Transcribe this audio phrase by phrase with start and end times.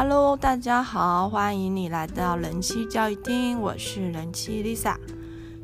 [0.00, 4.96] Hello，大家好，欢迎你来到人妻教育厅，我是人妻 Lisa。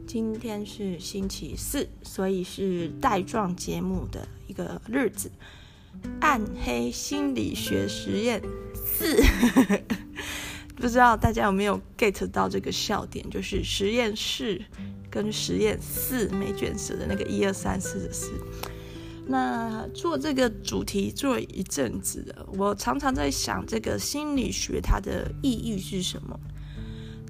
[0.09, 5.31] 今天是星期四，所以是带状节目的一个日子。
[6.21, 8.43] 暗黑心理学实验
[8.75, 9.23] 四，
[10.75, 13.25] 不知道大家有没有 get 到这个笑点？
[13.31, 14.61] 就是实验室
[15.09, 18.33] 跟实验四没卷舌的那个一二三四的四。
[19.27, 26.39] 那做这个主题做一阵子了，我常常在想，这个心理学它的意义是什么？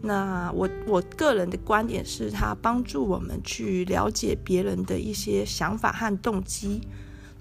[0.03, 6.81] 那我我个人的观点是，它帮助我们去了解别人的一些想法和动机，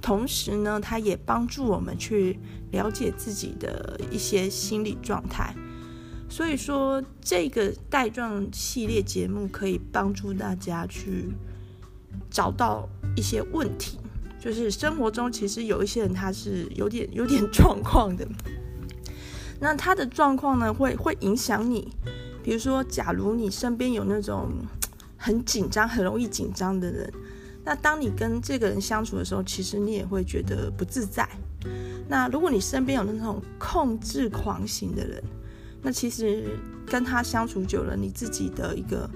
[0.02, 2.40] 同时呢，它也帮助我们去
[2.72, 5.54] 了解自己的一些心理状态。
[6.30, 11.32] 所以说，这个带状系列节目可以帮助大家去
[12.30, 13.98] 找到一些问题。
[14.44, 18.28] 就是生活中其实有一些人他是有点有点 状况的，
[19.62, 21.94] 那他的状况呢会会影响你，
[22.44, 24.50] 比如说假如你身边有那种
[25.16, 27.14] 很紧张、很容易紧张的人，
[27.64, 31.26] 那当你跟这个人相处的时候，其实你也会觉得不自在。
[32.10, 35.24] 那如果你身边有那种控制狂型的人，
[35.82, 39.10] 那其实跟他相处久了，你自己的一个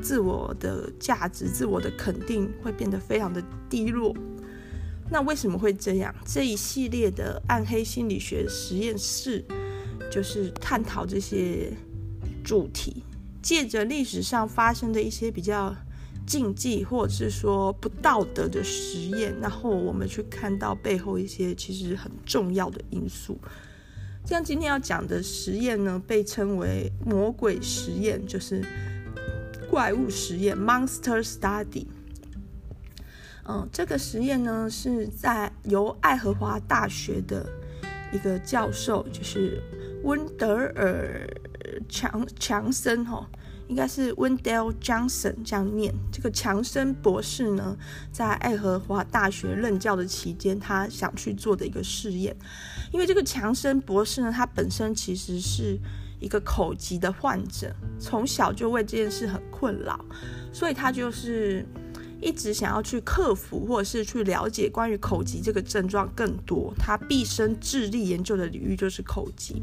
[0.00, 4.16] 自我的价值、自我的肯定会变得非常的低落。
[5.10, 6.14] 那为什么会这样？
[6.24, 9.44] 这一系列的暗黑心理学实验室，
[10.10, 11.72] 就是探讨这些
[12.42, 13.02] 主题，
[13.42, 15.74] 借着历史上发生的一些比较
[16.26, 23.38] 禁忌或者是说不道德的实验，然后我们去看到背后一些其实很重要的因素。
[24.24, 28.64] 像今天要讲的实验呢，被称为魔鬼实验，就是
[29.70, 31.86] 怪物实验 （Monster Study）。
[33.46, 37.46] 嗯，这个实验呢是在由爱荷华大学的
[38.10, 39.62] 一个教授，就是
[40.02, 41.28] 温德尔
[41.86, 43.28] 强强森哈，
[43.68, 45.92] 应该是 Wendell Johnson 这样念。
[46.10, 47.76] 这个强森博士呢，
[48.10, 52.34] 在爱荷华大学任教的期间，他想去做的一个试验。
[52.92, 55.78] 因为这个强森博士呢，他本身其实是
[56.18, 60.02] 一个口疾的患者，从小就为这件事很困扰，
[60.50, 61.66] 所以他就是。
[62.24, 66.72] 一直想要去克服，或者是去了解关于口疾这个症状更多。
[66.78, 69.62] 他毕生致力研究的领域就是口疾。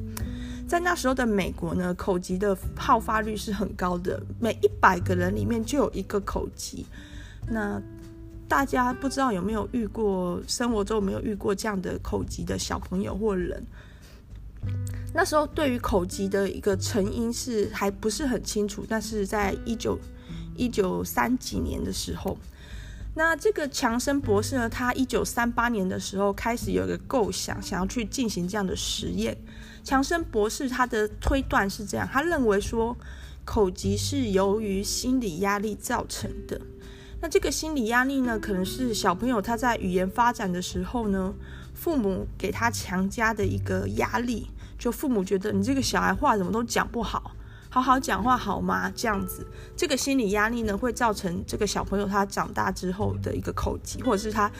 [0.67, 6.85] 在那时候的美国呢，口疾的爆发率是很高的，每一百个人里面就有一个口疾。
[7.49, 7.81] 那
[8.47, 13.65] 大家不知道有没有遇过，生活中有没有遇过这样的口疾的小朋友或人？
[15.13, 19.97] 那时候对于口疾的一个成因是还不是很清楚，但是在一九
[20.61, 22.37] 一九三几年的时候。
[23.13, 29.35] 那这个强生博士呢，他一九三八年的时候开始有一个构想，想要去进行这样的实验。
[29.83, 32.95] 强生博士他的推断是这样，他认为说
[33.43, 36.61] 口疾是由于心理压力造成的。
[37.19, 41.33] 那这个心理压力呢，可能是小朋友他在语言发展的时候呢，
[41.73, 44.47] 父母给他强加的一个压力，
[44.79, 47.35] 就父母觉得你这个小孩话怎么都讲不好。
[47.73, 48.91] 好好讲话好吗？
[48.93, 54.51] 这样子，这个心理压力呢，会造成这个小朋友他长大之后的一个口疾，或者是他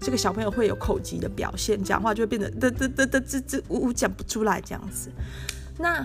[0.00, 5.12] 这个小朋友会有口疾的表现，讲话就会变得得得得得吱吱呜呜讲不出来这样子。
[5.78, 6.04] 那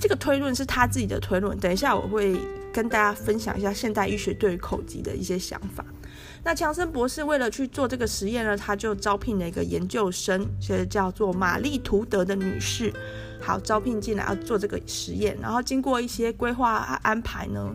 [0.00, 2.40] 这个推论是他自己的推论，等一下我会
[2.72, 5.84] 跟大家分享一下现代医学对于口疾的一些想法。
[6.44, 12.92] 那强森博士为了去做这个实验呢，他就招聘了一个研究生，就是叫做玛丽图德的女士。
[13.40, 17.74] 好，招聘进来要做这个实验，然后经过一些规划安排呢，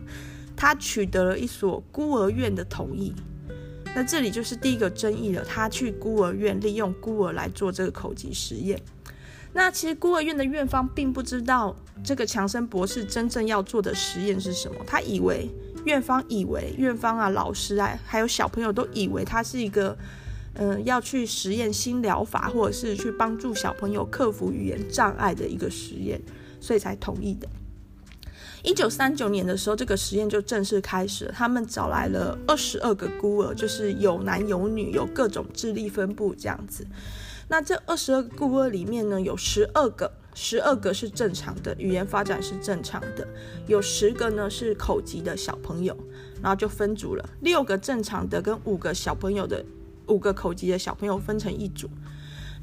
[0.55, 3.13] 他取得了一所孤儿院的同意。
[3.95, 8.79] 那这里就是第一个争议了，他去孤儿院利用孤儿来做这个口级实验。
[9.53, 15.49] 那其实孤儿院的院方并不知道这个强森博士真正要做的实验是什么，他以为
[15.87, 19.97] 院方以为院方啊、老师啊，还有小朋友都以为他是一个。
[20.59, 26.19] 嗯，要去实验新疗法，或者是去帮助小朋友克服语言障碍的一个实验，
[26.59, 27.47] 所以才同意的。
[28.63, 31.31] 一九三九年的时候，这个实验就正式开始了。
[31.31, 36.87] 他们找来了二十二个孤儿，就是有男有女，有各种智力分布这样子。
[37.49, 43.27] 那这二十二个孤儿里面呢，有十二个，十二个是正常的，语言发展是正常的，
[43.65, 45.97] 有十个呢是口疾的小朋友，
[46.43, 49.65] 然后就分组了，六个正常的跟五个小朋友的。
[50.05, 51.89] 五个口疾的小朋友分成一组，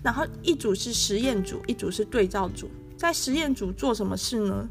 [0.02, 2.70] 然后一组是实验组，一组是对照组。
[2.96, 4.66] 在实验组做什么事呢？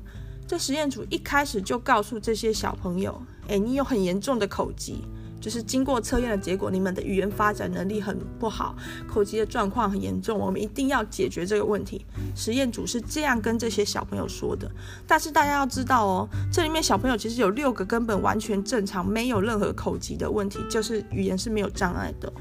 [0.48, 5.04] 这实验组一开始就告诉这些小朋友：“诶，你有很严重的口疾，
[5.44, 8.74] 就是经过测验的结果，你们的语言发展能力很不好，
[9.06, 12.06] 口疾的状况很严重，我们一定要解决这个问题。
[12.34, 14.72] 实验组是这样跟这些小朋友说的。
[15.06, 22.31] 但是大家要知道哦，这里面小朋友其实有六个根本完全正常，没有任何口疾的问题，就是语言是没有障碍的。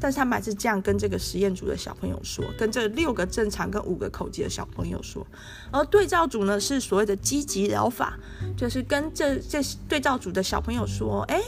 [0.00, 5.26] 但是他们还是这样跟这个实验组的小朋友说，跟这六个正常跟五个口疾的小朋友说，
[5.70, 8.18] 而对照组呢是所谓的积极疗法，
[8.56, 11.40] 就是跟这这对照组的小朋友说，哎，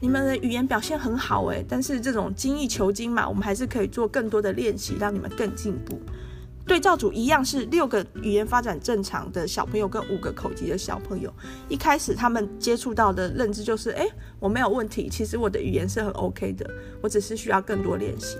[0.00, 6.00] 你们的语言表现很好，哎，但是这种精益求精嘛，我们还是可以做更多的练习，让你们更进步。
[6.66, 11.32] 对照组一样是六个语言发展正常的小朋友跟五个口疾的小朋友，
[11.68, 14.04] 一开始他们接触到的认知就是，哎，
[14.40, 16.68] 我没有问题，其实我的语言是很 OK 的，
[17.00, 18.36] 我只是需要更多练习。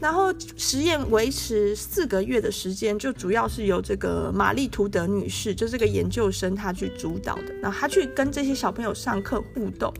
[0.00, 9.90] 然后实验维持四个月的时间，就主要是由这个玛丽图德女士，就这个研究生她去主导的，然后她去跟这些小朋友上课互动。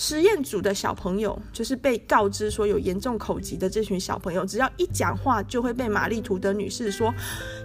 [0.00, 7.12] 实验组的小朋友就是被告知说有严重口疾的这群小朋友，只要一讲话就会被玛丽图德女士说，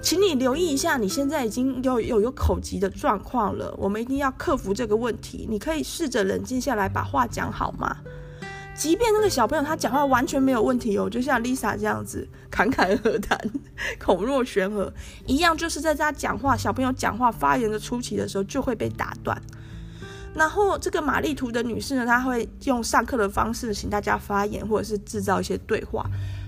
[0.02, 5.46] 请你留意一下，你现在已经有有有口疾的状况了，我们一定要克服这个问题。
[5.48, 7.96] 你可以试着冷静下来，把话讲好吗？
[8.76, 13.40] 即便那个小朋友他讲话完全没有问题哦，就像 Lisa 这样子侃侃而谈、
[14.00, 14.92] 口 若悬河
[15.28, 19.40] 一样，就是在他讲话，小朋友讲话发言的初期的时候就会被打断。
[20.36, 26.06] 然后这个玛丽图的女士呢，她会用上课的方式请大家发言，或者是制造一些对话，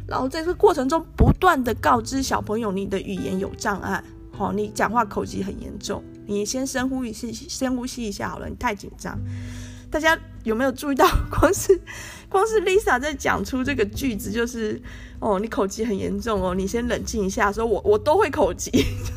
[0.08, 9.18] 然后在这个过程中不断地告知小朋友你的语言有障碍，好，你讲话口疾很严重，你先深呼吸，深呼吸一下好了，你太紧张。
[9.92, 11.80] 大家有没有注意到，光是
[12.28, 14.82] 光是 Lisa 在讲出这个句子，就是
[15.20, 18.72] 哦，你口疾很严重哦，你先冷静一下，说我我都会口疾，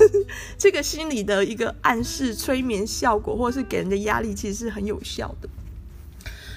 [0.56, 5.48] 这个心理的一个暗示、催眠效果，或者是给人的压力，其实是很有效的。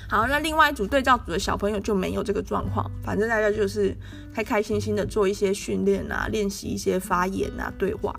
[0.08, 3.96] 好，那另外一组对照组的小朋友就没有这个状况，反正大家就是
[4.34, 8.14] 开开心心的做一些训练啊，练习一些发言啊，对话。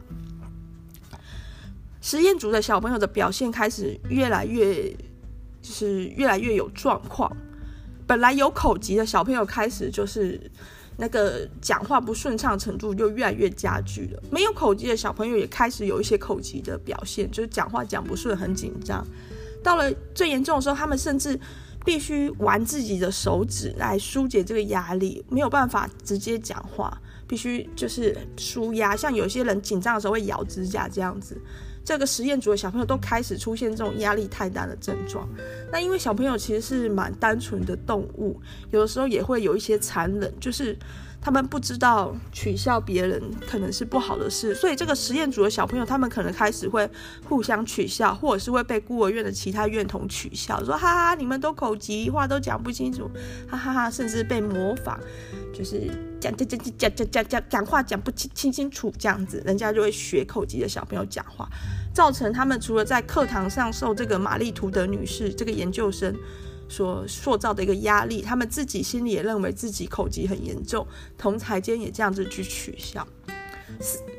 [2.00, 4.94] 实验组的小朋友的表现开始越来越。
[5.64, 7.30] 就是越来越有状况，
[8.04, 10.50] 本来有口疾的小朋友开始就是
[10.96, 14.22] 那个讲话不顺畅程度就越来越加剧了。
[14.30, 19.06] 没有口疾的小朋友也开始有一些口疾的表现，就是讲话讲不顺，很紧张。
[19.62, 21.38] 到了最严重的时候，他们甚至
[21.84, 28.96] 必须玩自己的手指来疏解这个压力，没有办法直接讲话，必须就是纾压。
[28.96, 31.40] 像有些人紧张的时候会咬指甲这样子。
[31.84, 35.28] 这个实验组的小朋友都开始出现这种压力太大的症状。
[35.70, 38.40] 那因为小朋友其实是蛮单纯的动物，
[38.70, 40.76] 有的时候也会有一些残忍，就是
[41.20, 46.88] 他们不知道取笑别人可能是不好的事，所以这个实验组的小朋友他们可能开始会
[47.28, 53.10] 互相取笑，或者是会被孤儿院的其他院童取笑，说哈哈，你们都口疾，话都讲不清楚，
[53.48, 54.98] 哈哈哈，甚至被模仿，
[55.52, 56.11] 就是。
[56.22, 61.48] 讲讲讲讲讲讲讲讲话讲不清清清楚这样子，人家就会学口疾的小朋友讲话，
[61.92, 66.14] 造成他们除了在课堂上受这个玛丽图德女士这个研究生
[66.68, 70.86] 所塑造的一个压力，他们自己心里也认为自己口疾很严重，
[71.18, 73.04] 同侪间也这样子去取笑。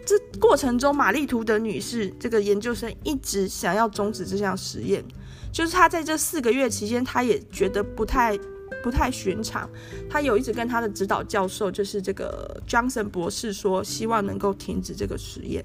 [0.05, 5.01] 这过程中，玛丽图德女士这个研究生一直想要终止这项实验，
[5.53, 8.37] 就是她在这四个月期间，她也觉得不太。
[8.81, 9.69] 不太寻常，
[10.09, 15.63] 他有一直跟他的指导教授，就是这个 Johnson 博士说，希望能够停止这个实验，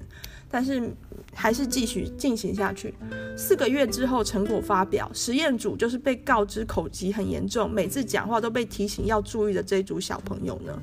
[0.49, 0.91] 但是
[1.33, 2.93] 还是继续进行下去。
[3.37, 10.77] 四个月之后，成果发表，实验组就是被告知口疾很严重，每次讲话都被提醒要注意的这一组小朋友呢，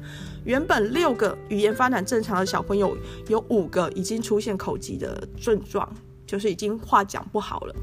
[0.45, 2.97] 原本六个语言发展正常的小朋友，
[3.29, 5.91] 有五个已经出现口疾的症状，
[6.27, 7.75] 就是已经话讲不好了。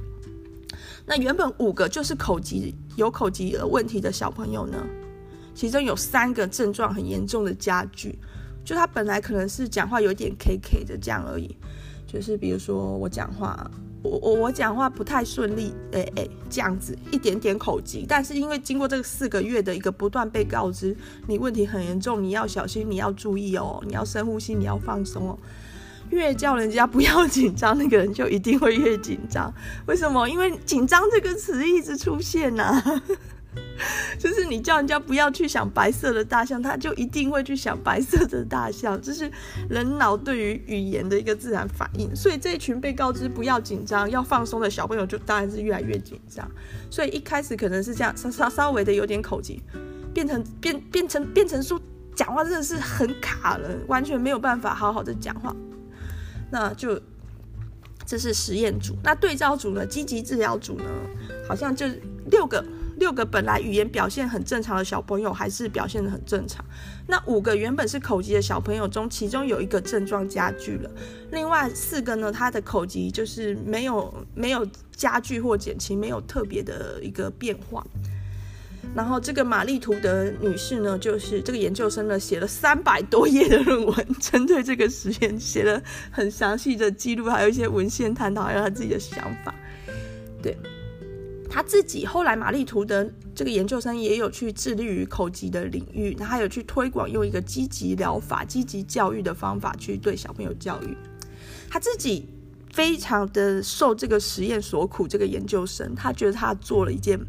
[1.06, 4.78] 那原本五个就是口疾有口疾的问题的小朋友呢，
[5.54, 8.18] 其中有三个症状很严重的加剧，
[8.64, 11.56] 就他本来可能是讲话有点 K K 的这样而已，
[12.08, 13.70] 就是比如说我讲话，
[14.02, 20.96] 我我我讲话不太顺利，哎、欸、哎、欸、这样子一点点口疾，但是因为经过这个四个月的一个不断被告知
[21.28, 25.38] 你问题很严重，你要小心，你要注意哦，你要深呼吸，你要放松哦。
[26.14, 29.54] 越叫人家不要紧张，那个人就一定会越紧张。
[29.88, 30.28] 为什么？
[30.30, 33.04] 因为紧张这个词一直出现呐、啊，
[34.18, 39.00] 就是你叫人家不要去想白色的大象，他就一定会去想白色的大象。
[39.02, 39.30] 这是
[39.70, 42.16] 人脑对于语言的一个自然反应。
[42.16, 46.50] 所以这一群被告知不要紧张、要放松的小朋友，就当然是越来越紧张。
[46.90, 49.62] 所以一开始可能是这样，稍稍稍微的有点口疾，
[50.14, 51.80] 变成变变成变成说
[52.16, 55.56] 讲话真的是很卡了，完全没有办法好好的讲话。
[56.54, 57.02] 那就
[58.06, 59.84] 这是实验组，那对照组呢？
[59.84, 60.86] 积极治疗组呢？
[61.48, 61.88] 好像就
[62.30, 62.64] 六个
[63.00, 66.64] 六个本来语言表现很正常的小朋友还是表现得很正常。
[67.08, 70.92] 那五个原本是口疾的小朋友中，其中有一个症状加剧了，
[71.32, 74.64] 另外四个呢，他的口疾就是没有没有
[74.96, 77.84] 加剧或减轻，没有特别的一个变化。
[78.96, 89.56] 然后这个玛丽图德女士呢，就是这个研究生呢，写了三百多页的论文，针对这个实验写了很详细的记录，还有一些文献探讨，还有他自己的想法。
[90.44, 90.56] 对，
[91.50, 100.96] 他自己后来玛丽图德这个研究生也有去致力于口疾的领域，他有去推广用一个积极疗法、积极教育的方法去对小朋友教育。
[101.68, 102.30] 他自己
[102.72, 107.20] 非常的受这个实验所苦，这个研究生他觉得他做了一件。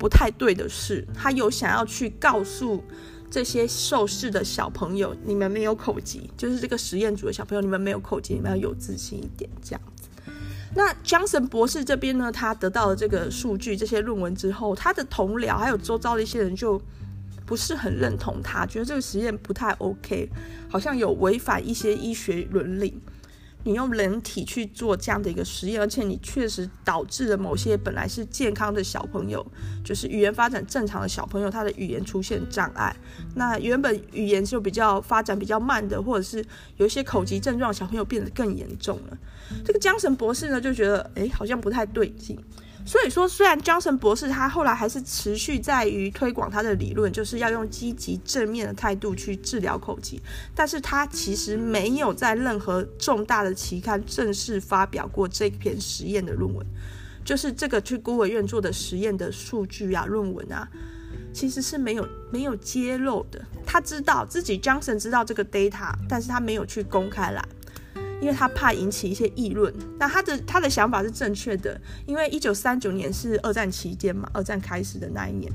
[0.00, 2.82] 不太对的是，他有想要去告诉
[3.30, 10.08] 这些受试的小朋友，你们没有口疾，就是这个实验组的小朋友，你们没有口疾，你们要有自信一点，这样子。
[10.74, 16.80] 那 Johnson 博士这边呢，他得到了这个数据、这些论文之后，他的同僚还有周遭的一些人就
[17.44, 20.30] 不是很认同他，觉得这个实验不太 OK，
[20.70, 22.98] 好像有违反一些医学伦理。
[23.64, 29.44] 你用人体去做这样的一个实验，而且你确实导致了某些本来是健康的小朋友，
[29.84, 32.94] 就是语言发展正常的小朋友，他的语言出现障碍。
[33.34, 36.44] 那原本语言就比较发展比较慢的，或者是
[36.76, 39.18] 有一些口疾症状，小朋友变得更严重了。
[39.64, 42.38] 这个江神博士呢，就觉得诶，好像不太对劲。
[42.90, 50.20] 所以说，虽然 Johnson 博士他后来还是持续在于推广他的理论，就是要用积极正面的态度去治疗口疾，
[50.56, 56.66] 但是他其实没有在任何重大的期刊正式发表过这篇实验的论文，
[57.24, 60.68] 就是这个去孤儿院做的实验的数据啊、论文啊，
[61.32, 63.40] 其实是没有没有揭露的。
[63.64, 67.48] 他知道自己江森知道这个 data，但是他没有去公开来。
[68.20, 75.50] 因为他怕引起一些议论，那他的他的想法是正确的，因为一九三九年是二战期间嘛，二战开始的那一年。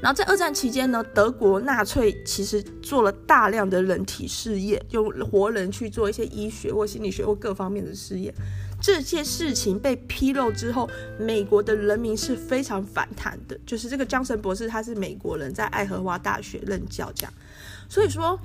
[0.00, 8.32] 然后在二战期间呢，德国纳粹其实做了大量的人体试验，用活人去做一些医学或心理学或各方面的试验。
[8.80, 10.88] 这些事情被披露之后，
[11.18, 13.58] 美国的人民是非常反弹的。
[13.66, 17.32] 就是这个江神博士，他是美国人，在爱荷华大学任教这样，
[17.88, 18.38] 所以说。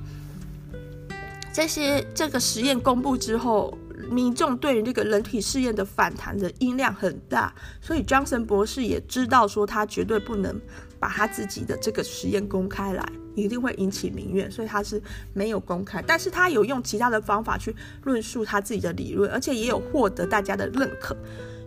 [1.53, 3.77] 这些这个实验公布之后，
[4.09, 10.59] 民众对于这个人体试验的反弹的音量很大，所以江森博士也知道说他绝对不能
[10.99, 13.05] 把他自己的这个实验公开来，
[13.35, 15.01] 一定会引起民怨，所以他是
[15.33, 16.01] 没有公开。
[16.01, 21.15] 但是他有用其他的方法去论述他自己的理论，而且也有获得大家的认可。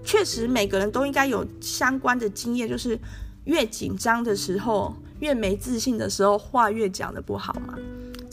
[0.02, 2.98] 确实，每个人都应该有相关的经验，就是
[3.44, 7.78] 越紧张的时候，越没自信的时候，话越讲得不好嘛。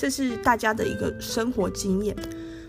[0.01, 2.17] 这是大家的一个生活经验，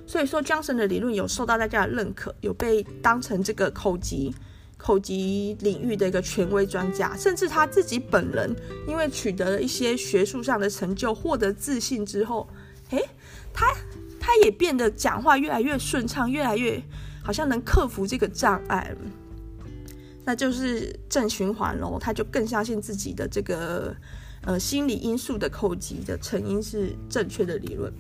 [0.07, 4.35] 所以说 Johnson 的理论有受到大家的认可，有被当成这个口疾
[4.77, 8.55] 口疾领域的一个权威专家，甚至他自己本人
[8.87, 12.47] 因为取得了一些学术上的成就，获得自信之后，
[12.91, 13.03] 诶，
[13.55, 13.73] 他
[14.21, 16.83] 他也变得讲话越来越顺畅，越来越
[17.25, 18.95] 好像能克服这个障碍，
[20.27, 23.97] 那就是正循环喽，他就更相信自己的这个。
[24.45, 27.93] 呃，心理因素的扣击的成因是正确的理论。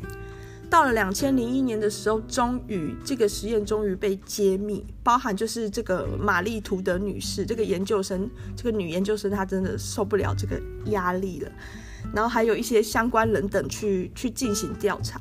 [0.69, 11.53] 到了两千零一年的时候，终于这个实验终于被揭秘，包含就是这个玛丽图德女士这个研究生，这个女研究生她真的受不了这个压力了，
[12.15, 15.21] 然后还有一些相关人等去去进行调查。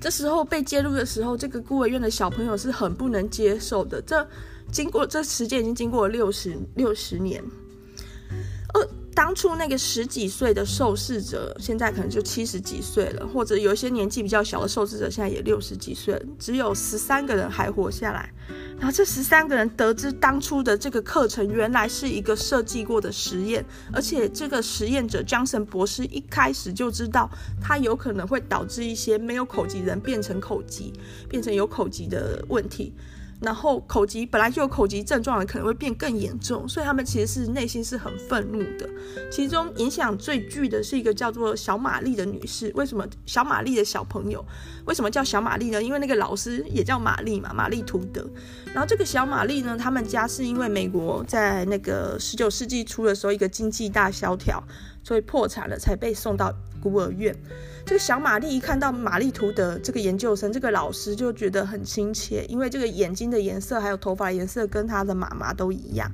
[0.00, 4.02] 这时候被揭露的时候，这个孤儿院的小朋友是很不能接受的。
[4.02, 4.28] 这
[4.72, 7.42] 经过这时间已经经过了六十六十年，
[8.74, 8.88] 呃。
[9.18, 18.32] 当初那个十几岁的受试者，现在可能就七十几岁了，或者有一些年纪比较小的受试者，现在也六十几岁了，只有十三个人还活下来。
[18.78, 27.28] 然后这十三个人得知当初的这个课程原来是一个设计过的实验，而且这个实验者江森博士一开始就知道，
[27.60, 30.92] 他有可能会导致一些没有口疾人变成口疾，
[31.28, 32.94] 变成有口疾的问题。
[33.40, 38.88] 然后口疾本来就有口疾症状的，可能会变更严重，所以他们其实是内心是很愤怒的。
[39.30, 42.72] 其中影响最巨的是一个叫做小玛丽的女士。
[42.74, 44.44] 为什么小玛丽的小朋友
[44.86, 45.80] 为什么叫小玛丽呢？
[45.82, 48.28] 因为那个老师也叫玛丽嘛，玛丽图德。
[48.72, 54.62] 然后这个小玛丽呢，他们家是因为美国在那个十九世纪初的时候一个经济大萧条，
[55.04, 56.52] 所以破产了，才被送到
[56.82, 57.34] 孤儿院。
[57.88, 66.06] 这个小玛丽一看到玛丽图德这个研究生，这个老师就觉得很亲切，因为这个眼睛的颜色还有头发颜色跟她的妈妈都一样，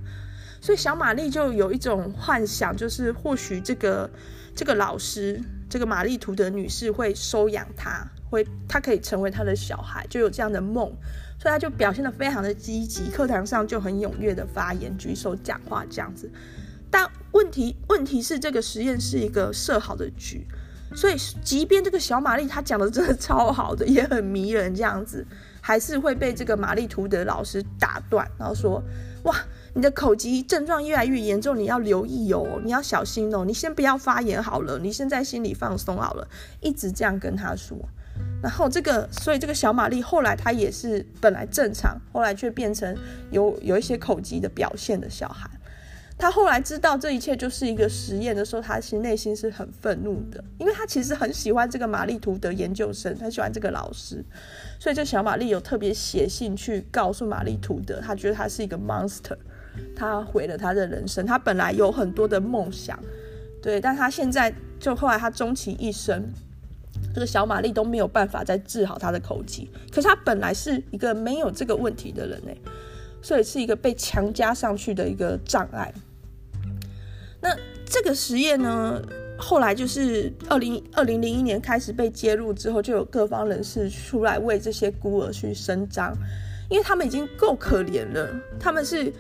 [0.61, 4.09] 所以小玛丽就有一种幻想，就是或许这个
[4.55, 10.87] 这个老师，这个玛丽图德女士会收养他，会他可以成为他的小孩，就有这样的梦，
[11.41, 16.31] 所以他就表现得非常的积极，课堂上就很踊跃的发言、举手讲话这样子。
[16.89, 20.47] 但问题问题是，这个实验是一个设好的局，
[20.95, 25.27] 所以即便这个小玛丽她讲的真的超好的，也很迷人这样子，
[25.61, 28.83] 还是会被这个玛丽图德老师打断，然后说
[29.25, 29.35] ：“哇。”
[29.77, 36.29] 你的口疾症状越来越严重，你要留意哦，你要小心哦，你先不要发言好了，你现在心里放松好了，
[36.61, 37.77] 一直这样跟他说。
[38.41, 42.97] 然后这个，所以这个小玛丽后来她也是本来正常，后来却变成
[43.33, 45.51] 有有一些口疾的表现的小孩。
[46.17, 54.25] 他后来知道这一切就是一个实验的时候，他其实内心是很愤怒的，因为他其实很喜欢这个玛丽图德研究生，很喜欢这个老师，
[54.79, 59.37] 所以这小玛丽有特别写信去告诉玛丽图德，他觉得他是一个 monster。
[59.97, 61.27] 他毁了他的人生。
[61.27, 62.97] 他本来有很多的梦想，
[63.61, 66.33] 对，但他现在就后来他终其一生，
[67.13, 69.69] 这个小玛丽都没有办法再治好他的口疾。
[69.91, 72.53] 可是他本来是一个没有这个问题的人呢，
[73.21, 75.93] 所以是一个被强加上去的一个障碍。
[77.45, 78.99] 那这个实验呢，
[79.39, 86.17] 后来就是二零二零零一年开始被揭露之后，就有各方人士出来为这些孤儿去伸张，
[86.71, 89.13] 因为他们已经够可怜了，他们是。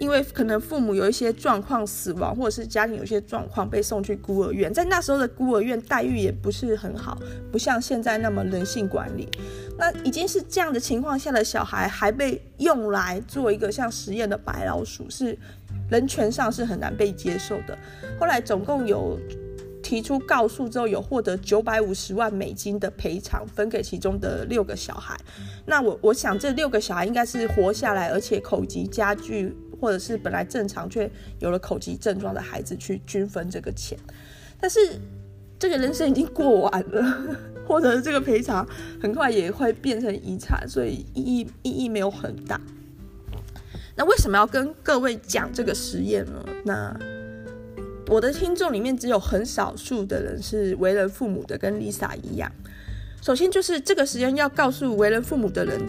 [0.00, 7.18] 因为可能父母有一些状况死亡，或者是家庭有一些状况被送去孤儿院，在那时候的孤儿院待遇也不是很好，
[7.50, 9.28] 不像现在那么人性管理。
[9.76, 15.36] 那已经是这样的情况下的小孩，还被用来做一个像实验的白老鼠，是
[15.90, 17.76] 人权上是很难被接受的。
[18.18, 19.18] 后来总共有
[19.82, 25.18] 提出告诉之后，有获得九百五十万美金的赔偿，分给其中的六个小孩。
[25.66, 29.56] 那我我想这六个小孩应该是活下来，而且口疾加剧。
[29.80, 33.96] 或者是本来正常却有了口疾症状的孩子去均分这个钱，
[34.60, 34.98] 但是
[35.56, 38.66] 这个人生已经过完了， 或者这个赔偿
[39.00, 42.60] 很快也会变成遗产，所以意义意义没有很大。
[43.98, 46.44] 那为什么要跟各位讲这个实验呢？
[46.64, 46.96] 那
[48.06, 52.50] 我的听众里面只有很少数的人是为人父母的，跟 Lisa 一样。
[53.20, 55.82] 首先就是这个实验要告诉为人父母的人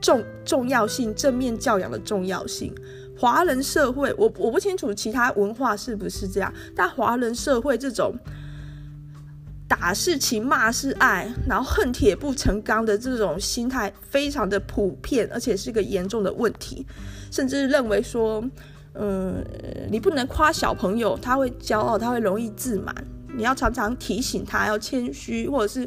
[0.00, 2.72] 重重要性，正面教养的重要性。
[3.18, 8.14] 华人社会，我我不清楚其他文化是不是这样，但华人社会这种
[9.66, 16.86] 打是情，骂是爱，然后恨铁不成钢的这种心态非常的普遍，而且是一个严重的问题，
[17.36, 18.42] 甚至认为说，
[18.94, 19.44] 嗯，
[19.90, 22.94] 你不能夸小朋友，他会骄傲，他会容易自满，
[23.36, 25.86] 你要常常提醒他要谦虚，或者是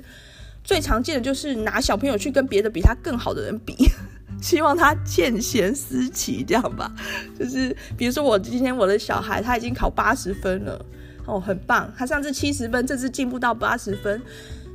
[0.63, 3.75] 最常见的就是拿小朋友去跟别的比他更好的人比。
[4.39, 6.93] 希望他见贤思齐，这样吧，
[7.37, 10.85] 就是比如说我今天我的小孩他已经考八十分了，
[11.25, 11.91] 哦，很棒。
[11.97, 14.21] 他上次七十分，这次进步到八十分，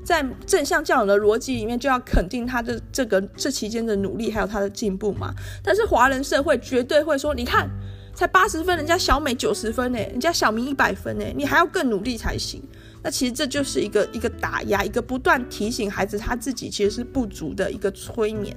[0.04, 5.34] 在正向教养的逻辑里面，就要肯定他的这个这期间的努力，还有他的进步嘛。
[5.62, 7.68] 但是华人社会绝对会说，你看，
[8.14, 12.62] 才八十分，人家小美九十分呢，人家小明一百分呢，你还要更努力才行。
[13.02, 18.56] 那其实这就是一个一个打压，一个不断提醒孩子他自己其实是不足的一个催眠。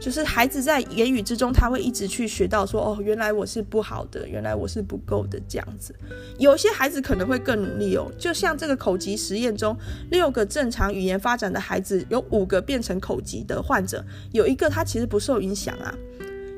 [0.00, 5.94] 就是孩子在言语之中，他会一直去学到说，哦，原来我是不好的，原来我是不够的这样子。
[6.38, 9.76] 有些孩子可能会更努力哦，就像这个口疾实验中，
[10.10, 15.94] 六个正常语言发展的孩子，有五个变成口疾的患者，有一个他其实不受影响啊。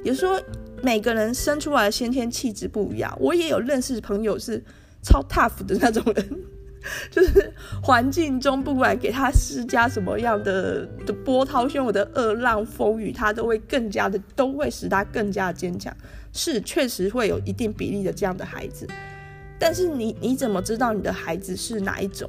[0.04, 0.40] 也说，
[0.82, 3.16] 每个人生出来的先天气质不一样。
[3.20, 4.62] 我也有认识朋友是
[5.02, 6.40] 超 tough 的那种人。
[7.10, 15.94] 就是环境中，不管给他施加什么样的的波涛汹涌的恶浪风雨，他都会更加的，都会使他更加坚强。
[16.32, 18.86] 是，确实会有一定比例的这样的孩子。
[19.58, 22.28] 但是你你怎么知道你的孩子是哪一种？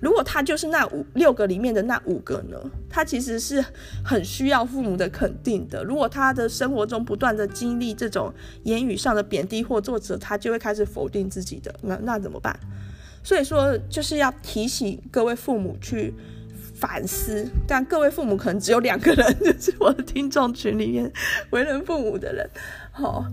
[0.00, 2.58] 如果他就是那五六个里面的那五个呢？
[2.88, 3.62] 他其实是
[4.02, 5.84] 很需要父母的肯定的。
[5.84, 11.74] 如果他的生活中不断的经历这种言语上的贬低或作者，他就会开始否定自己的。
[11.82, 12.58] 那那怎么办？
[13.22, 16.14] 所以说，就是要提醒各位父母去
[16.74, 21.12] 反思，但各位父母可能只有两个人，就是我的听众群里面
[21.50, 22.48] 为人父母的人，
[22.90, 23.24] 好，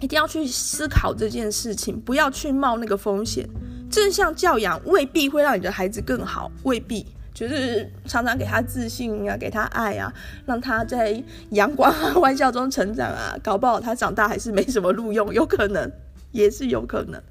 [0.00, 3.48] 一定要去思考这件事情，不要去冒那个风险。
[3.90, 10.12] 正向教养未必会让你的孩子更好，未必，就是常常给他自信啊，给他爱啊，
[10.44, 15.90] 让他在阳光啊、欢 笑中成长啊，搞不好他长大还是没什么路用，有可能，
[16.32, 17.22] 也是有可能。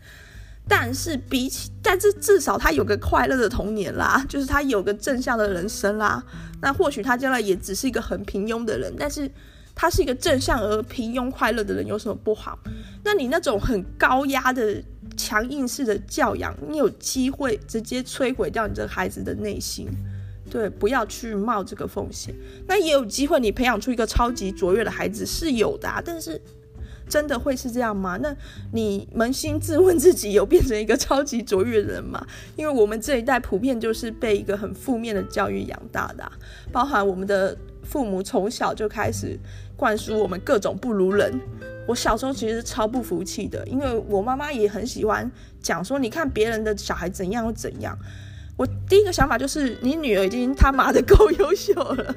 [0.68, 6.24] 但是比起，但是至少他有个快乐的童年啦， 就是他有个正向的人生啦。
[6.62, 9.30] 那或许他将来也只是一个很平庸的人，但是
[9.76, 12.58] 他是一个正向而平庸快乐的人，有什么不好？
[13.04, 14.82] 那你那种很高压的
[15.16, 19.88] 强硬式的教养，你有机会直接摧毁掉你这个孩子的内心。
[20.50, 22.34] 对，不要去冒这个风险。
[22.68, 26.42] 那也有机会，你培养出一个超级卓越的孩子是有的啊，但是。
[27.08, 28.18] 真的会是这样吗？
[28.22, 28.36] 那
[28.72, 32.26] 你扪心自问自己，有变成一个超级卓越的人吗？
[32.56, 36.32] 因为我们这一代普遍就是被一个很负面的教育养大的，
[36.72, 39.40] 包含我们的父母从小就开始
[39.76, 41.40] 灌输我们各种不如人。
[41.88, 47.96] 我小时候其实超不服气的，因为我妈妈也很喜欢讲说，你看别人的小孩怎样又怎样。
[48.58, 52.16] 我第一个想法就是，你女儿已经他妈的够优秀了，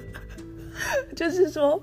[1.15, 1.83] 就是说。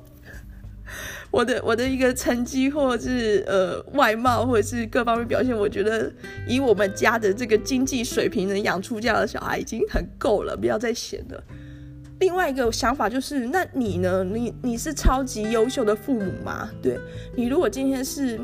[1.35, 6.09] 我的我的一个成绩，或者是呃外貌，或者是各方面表现，我觉得
[6.47, 11.43] 以我们家的这个经济水平，能养出这样的小孩已经很够了，不要再嫌了。
[12.21, 14.23] 另外一个想法就是，那你呢？
[14.23, 16.71] 你你是超级优秀的父母吗？
[16.81, 16.97] 对，
[17.35, 18.39] 你如果今天是，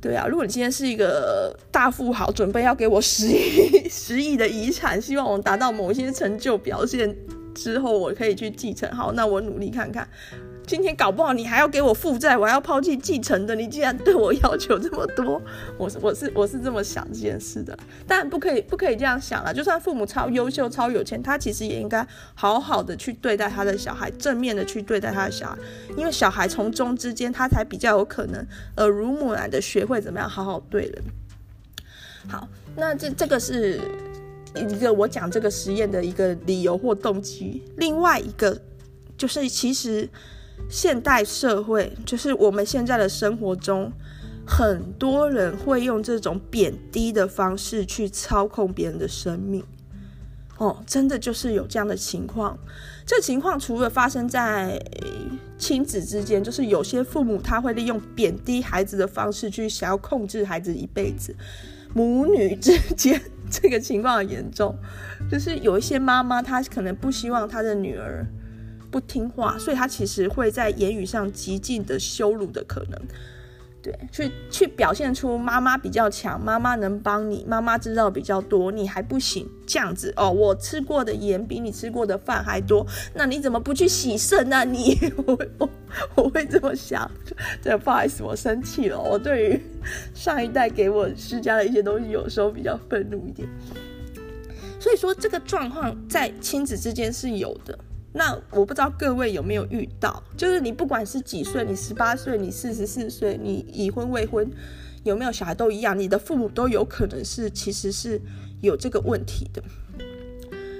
[0.00, 7.16] 对啊，如果你今天是一个大富豪，准备要给我十亿 十亿的遗产，希望我达到某些成就表现
[7.54, 8.90] 之后，我可以去继承。
[8.90, 10.08] 好，那我努力看看。
[10.70, 13.56] 今天搞不好你还要给我负债，我还要抛弃继承的。
[13.56, 15.42] 你竟然对我要求这么多，
[15.76, 17.76] 我是我是我是这么想这件事的。
[18.06, 19.52] 但不可以不可以这样想了。
[19.52, 22.06] 就算父母超优秀、超有钱，他其实也应该
[22.36, 25.58] 好好的去对待他的小孩，正面的去对待他的小孩，
[25.96, 31.02] 因为小孩从中之间，他才比较有可能耳濡目染的学会怎么样好好对人。
[32.28, 33.80] 好，那这这个是
[34.54, 37.60] 一个我讲这个实验的一个理由或动机。
[37.78, 38.56] 另外一个
[39.18, 40.08] 就是其实。
[40.68, 43.92] 现代社会就是我们现在的生活中，
[44.46, 49.64] 很多人会用这种贬低的方式去操控别人的生命。
[50.58, 52.58] 哦，真的就是有这样的情况。
[53.06, 54.78] 这情况除了发生在
[55.56, 61.34] 亲子之间，就是有些父母他会利用贬低孩子的方式去想要控制孩子一辈子。
[61.94, 63.20] 母女之间
[63.50, 64.76] 这个情况很严重，
[65.30, 68.26] 就是有一些妈妈她可能不希望她的女儿。
[68.90, 73.00] 不听话，所以他其实会在言语上极尽的羞辱的可能，
[73.82, 84.64] 对，去去表现出妈妈比较强，妈妈能帮你，妈妈知道比较多，你还不行，这样子哦，我吃过的盐比你吃过的饭还多，那你怎么不去洗肾呢？
[84.64, 85.70] 你 我我
[86.16, 87.10] 我会这么想，
[87.62, 89.60] 这不好意思，我生气了，我对于
[90.14, 93.48] 上一代给我施加的一些东西，有时候比较愤怒一点，
[94.78, 97.78] 所以说这个状况在亲子之间是有的。
[98.12, 104.50] 那我不知道各位有没有遇到，就是你不管是几岁，你十八岁，你四十四岁，你已婚未婚，
[105.04, 108.20] 有没有小孩都一样，你的父母都有可能是其实是
[108.60, 109.62] 有这个问题的。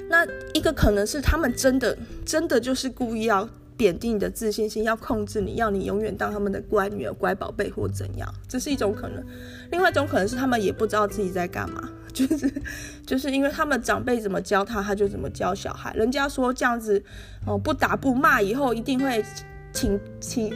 [0.09, 9.25] 那一个可能是他们真的真的就是故意要贬低你的自信心，要控制你，要你永远当他们的乖女儿、乖宝贝或怎样，这是一种可能。
[9.71, 11.89] 另外一种可能是他们也不知道自己在干嘛。
[12.13, 12.63] 就是，
[13.07, 15.93] 就是因为他们长辈怎么教他，他就怎么教小孩。
[15.95, 17.03] 人家说这样子，
[17.47, 19.25] 哦，不打不骂，以后一定会
[19.73, 20.53] 请请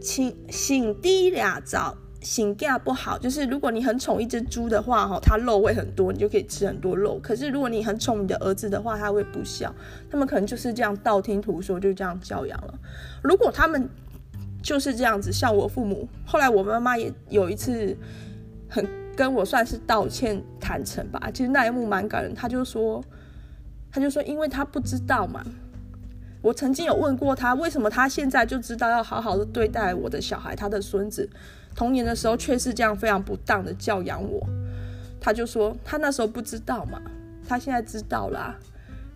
[0.00, 3.18] 请请低俩早，醒价不好。
[3.18, 7.20] 就是如果你很宠一只猪的话，哈，它肉会很多，你就可以吃很多肉。
[7.22, 9.74] 可是如果你很宠你的儿子的话，他会不孝。
[10.10, 12.74] 他们可能就是这样道听途说，就这样教养了。
[13.22, 13.88] 如果他们
[14.62, 17.96] 就是这样子，像我父母，后来我妈妈也有一次
[18.68, 19.01] 很。
[19.14, 22.34] 跟我算是道歉坦诚吧，其实那一幕蛮感人。
[22.34, 23.02] 他就说，
[23.90, 25.44] 他就说，因为他不知道嘛。
[26.40, 31.28] 我曾经有问过他，为什么他现在就知道要好好的对待我的小孩，他的孙子，
[31.74, 34.44] 童年的时候却是这样非常不当的教养我。
[35.20, 37.00] 他就说，他那时候不知道嘛，
[37.46, 38.58] 他现在知道啦。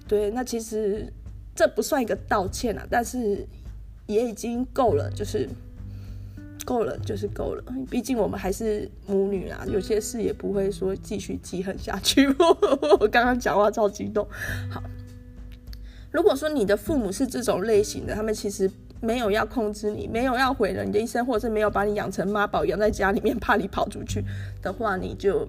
[0.06, 1.12] 对，那其实
[1.54, 3.44] 这不算一个道歉啊，但是
[4.06, 5.48] 也已经够了，就是。
[6.66, 7.62] 够了，就是够了。
[7.88, 12.26] 毕竟我们还是母女啊，有些事也不会说继续记恨下去。
[13.00, 14.26] 我刚刚讲话超激动。
[14.68, 14.82] 好，
[16.10, 24.22] 如果说你的父母是这种类型的，他们其实没有要控制你，没有要毁了你的一生，或者是没有把你养成妈宝，养在家里面怕你跑出去
[24.60, 25.48] 的话，你就。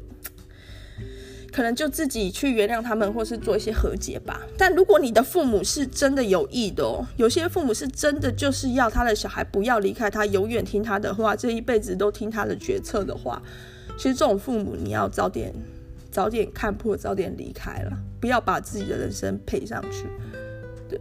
[1.58, 4.40] 可能就自己去原谅他们，或是做一些和解吧。
[4.56, 13.42] 但如果你的父母是真的有意的，有些父母是真的就是要他的小孩不要离开他，永远听他的话，这一辈子都听他的决策的话，
[13.98, 15.52] 其实这种父母你要早点
[16.12, 20.06] 早点看破，早点离开了，不要把自己的人生赔上去。
[20.88, 21.00] 对，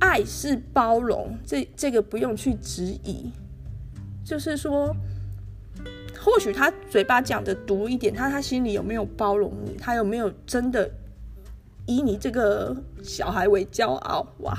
[0.00, 3.30] 爱是包容，这这个不用去质疑，
[4.24, 4.92] 就是说。
[6.26, 9.76] 或许他嘴巴讲的毒一点，他他心里有没有包容你？
[9.80, 10.90] 他有没有真的
[11.86, 14.26] 以你这个小孩为骄傲？
[14.38, 14.52] 哇，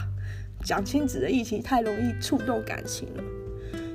[0.63, 3.23] 讲亲子的议题太容易触动感情了。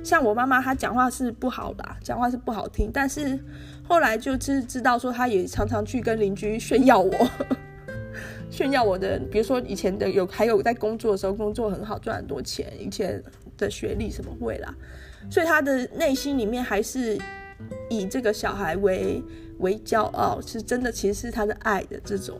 [0.03, 3.39] 像我妈妈，她讲话是不好的，讲话是不好听，但是
[3.83, 7.27] 后来就是知道说，她也常常去跟邻居炫耀我，
[8.51, 13.23] 炫耀我的，比如说以前的有，还有在工作的时候工作很好，赚很多钱，以前
[13.57, 14.71] 的学历什么会啦，
[15.27, 17.17] 所以她的内心里面还是
[17.89, 19.23] 以这个小孩为
[19.59, 22.39] 为骄傲，是真的，其实是他的爱的这种。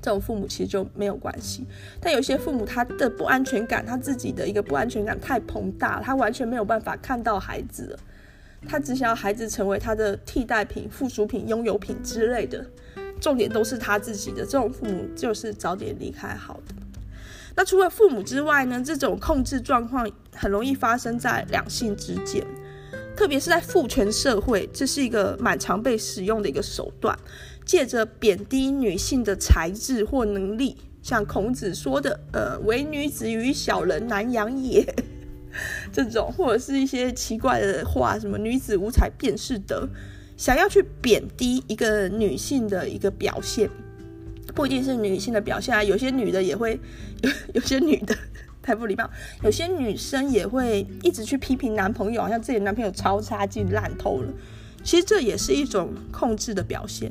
[0.00, 1.66] 这种父母其实就没有关系，
[2.00, 7.98] 但有些父母他的不安全感，他自己的一个不安全感太膨大，他完全没有办法看到孩子了，
[8.66, 12.64] 他只想要孩子成为他的替代品、附属品、拥有品之类的，
[13.20, 14.46] 重点都是他自己的。
[14.46, 16.74] 这种父母就是早点离开好的。
[17.56, 22.46] 那除了父母之外呢，这种控制状况很容易发生在两性之间，
[23.18, 27.18] 特别是在父权社会，这是一个蛮常被使用的一个手段。
[27.64, 34.86] 借着贬低女性的才智或能力，像孔子说的“呃，唯女子与小人难养也”
[35.92, 39.88] 这种，或者是一些奇怪的话，什么“女子无才便是德”，
[40.38, 43.68] 想要去贬低一个女性的一个表现，
[44.54, 46.78] 不一定是女性的表现啊，有些女的也会，
[47.22, 48.16] 有有些女的
[48.68, 49.08] 太不礼貌，
[49.42, 54.28] 有些女生也会一直去批评男朋友，好像自己的男朋友超差劲烂透了，
[54.84, 57.10] 其实这也是一种控制的表现。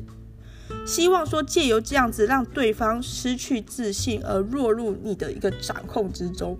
[0.86, 6.56] 希望说借由这样子让对方失去自信而落入你的一个掌控之中，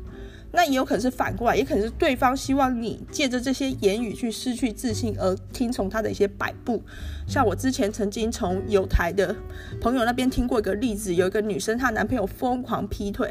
[0.51, 6.83] 那也有可能是反过来，也可能是对方希望你借着这些言语去失去自信而听从他的一些摆布。
[7.27, 9.37] 像我之前曾经从有台的
[9.79, 13.31] 朋友那边听过一个例子，有一个女生她男朋友疯狂劈腿，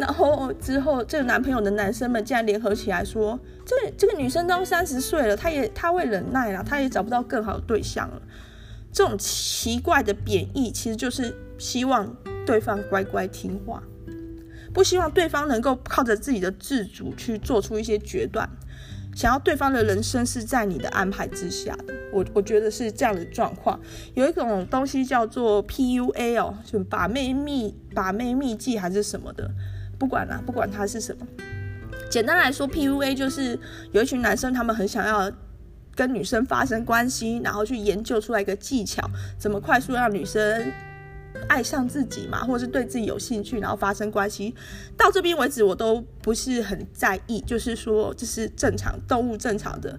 [0.00, 8.22] 然后之后这个男朋友的男生们竟然联合起来说，这个这个女生都三十岁了，她也她会忍耐了，她也找不到更好的对象了。
[8.90, 13.82] 这种奇怪的贬义，其实就是希望对方乖乖听话，
[14.72, 18.48] 不希望对方能够靠着自己的自主去做出一些决断，
[19.14, 21.94] 想要对方的人生是在你的安排之下的。
[22.12, 23.78] 我我觉得是这样的状况。
[24.14, 29.48] 有一种东西叫做 PUA 哦，就把妹秘把妹秘技还是什么的，
[30.00, 31.24] 不管啦，不管它是什么。
[32.10, 33.56] 简单来说，PUA 就是
[33.92, 35.30] 有一群男生，他们很想要。
[35.92, 39.02] 跟女生发生关系，然后去研究出来一个技巧，
[39.36, 40.72] 怎么快速让女生
[41.46, 44.54] 爱上自己嘛，或者是对自己有兴趣，然后发生关系。
[44.96, 49.98] 到这边为止，我都不是很在意，就是说这是正常动物正常的。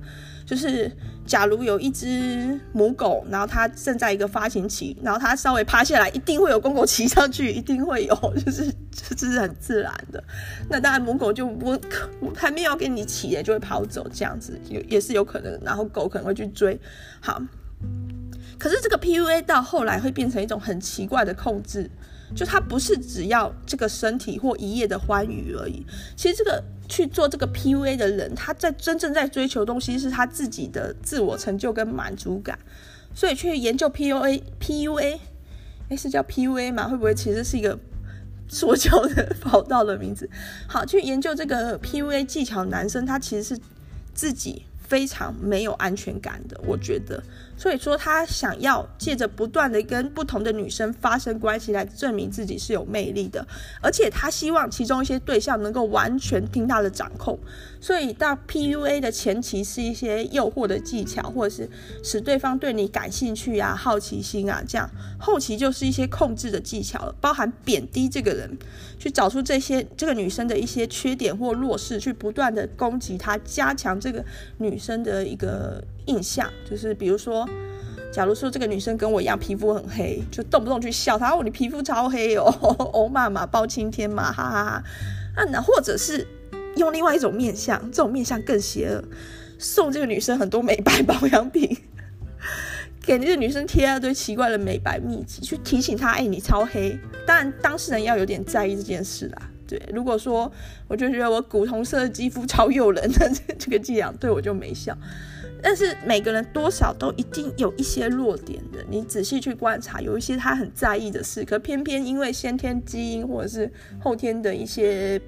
[0.51, 0.91] 就是
[1.25, 8.13] 假如有一只母狗，然后它正在一个发情期，然后它稍微趴下来，一定会有公狗骑上去， 一定会有，
[8.45, 10.21] 就是这是很自然的。
[10.69, 11.79] 那当然母狗就我
[12.35, 15.57] 还没有给你骑，就会跑走这样子，有也是有可能。
[15.63, 16.77] 然后狗可能会去追。
[17.21, 17.41] 好，
[18.59, 21.89] 可是这个 PUA 到后来会变成一种很奇怪的控制。
[22.35, 32.57] 就他不是只要这个身体或一夜的欢愉而已，其实这个去做这个 PUA 的人，他在真正在追求东西是他自己的自我成就跟满足感，
[33.13, 35.19] 所以去研究 PUA，PUA，
[35.89, 36.87] 哎，是叫 PUA 吗？
[36.87, 37.77] 会不会其实是一个
[38.47, 40.29] 说教的跑道的名字？
[40.67, 43.61] 好，去研究这个 PUA 技巧，男生他其实是
[44.13, 44.63] 自己。
[44.91, 47.23] 非常没有安全感的，我觉得，
[47.61, 53.45] 所以说他想要借着不断的跟不同的女生发生关系来证明自己是有魅力的，
[53.79, 57.37] 而且他希望其中一些对象能够完全听他的掌控。
[57.79, 61.69] 所以到 PUA 的前期是一些诱惑的技巧，或者是
[62.03, 68.57] 使对方对你感兴趣啊、好奇心啊这样，后期就是一些控制的技巧了，包含贬低这个人，
[68.97, 74.25] 去找出这些这个女生的一些缺点或弱势，去不断的攻击她，加强这个
[74.57, 77.47] 女生的一个印象，就是比如说，
[78.11, 82.43] 假如说这个女生跟我一样皮肤很黑，就动不动去笑她哦，你皮肤超黑哦，
[82.93, 84.83] 欧妈妈包青天嘛，哈哈哈。
[85.51, 86.27] 那或者是
[86.75, 89.03] 用另外一种面相，这种面相更邪恶，
[89.57, 91.77] 送这个女生很多美白保养品，
[93.01, 96.99] 给这个女生贴一堆奇怪的美白秘籍，去提醒她，哎，你超黑。
[97.25, 99.49] 当然，当事人要有点在意这件事啦。
[99.67, 100.51] 对，如果说
[100.89, 104.93] 我就觉得我古铜色的肌肤超诱人的 这个伎俩对我就没效。
[105.61, 115.21] 但是每个人多少都一定有一些弱点的，你仔细去观察，有一些他很在意的事，可偏偏因为先天基因或者是后天的一些。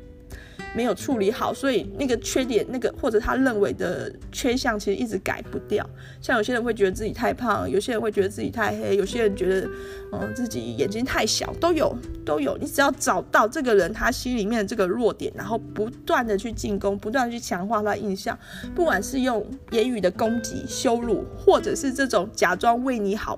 [0.75, 5.87] 没有处理好，所以那个缺点，那个或者他认为的缺项，其实一直改不掉。
[6.21, 9.69] 像有些人会觉得自己太胖，有些人会觉得自己太黑，有些人觉得，
[10.11, 12.57] 嗯，自己眼睛太小，都有，都有。
[12.57, 18.37] 你只要找到这个人他心里面的这个弱点，然后不断的去进攻，不断的去强化他印象，
[18.73, 23.37] 不管是用言语的攻击、羞辱，或者是这种假装为你好，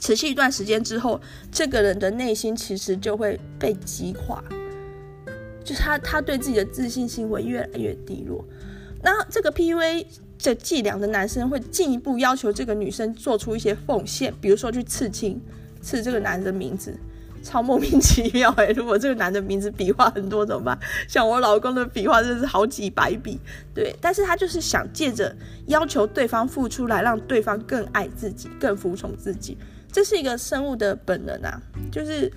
[0.00, 4.42] 持续一段时间之后，这个人的内心其实就会被击垮。
[5.64, 8.44] 就是他，他对自己的自信心会越来越低落。
[9.02, 10.04] 那这个 PUA
[10.42, 15.40] 的伎俩的男生会进一步要求这个女生做出一些奉献，比如说去刺青，
[15.80, 16.94] 刺这个男的名字。
[17.44, 20.78] 超莫名其妙哎、如果这个男的名字笔画很多怎么办？
[21.08, 23.36] 像我老公的笔画真是好几百笔，
[23.74, 23.92] 对。
[24.00, 25.34] 但是他就是想借着
[25.66, 29.58] 要求对方付出来让对方更爱自己、更服从自己，
[29.90, 32.30] 这是一个生物的本能啊，就是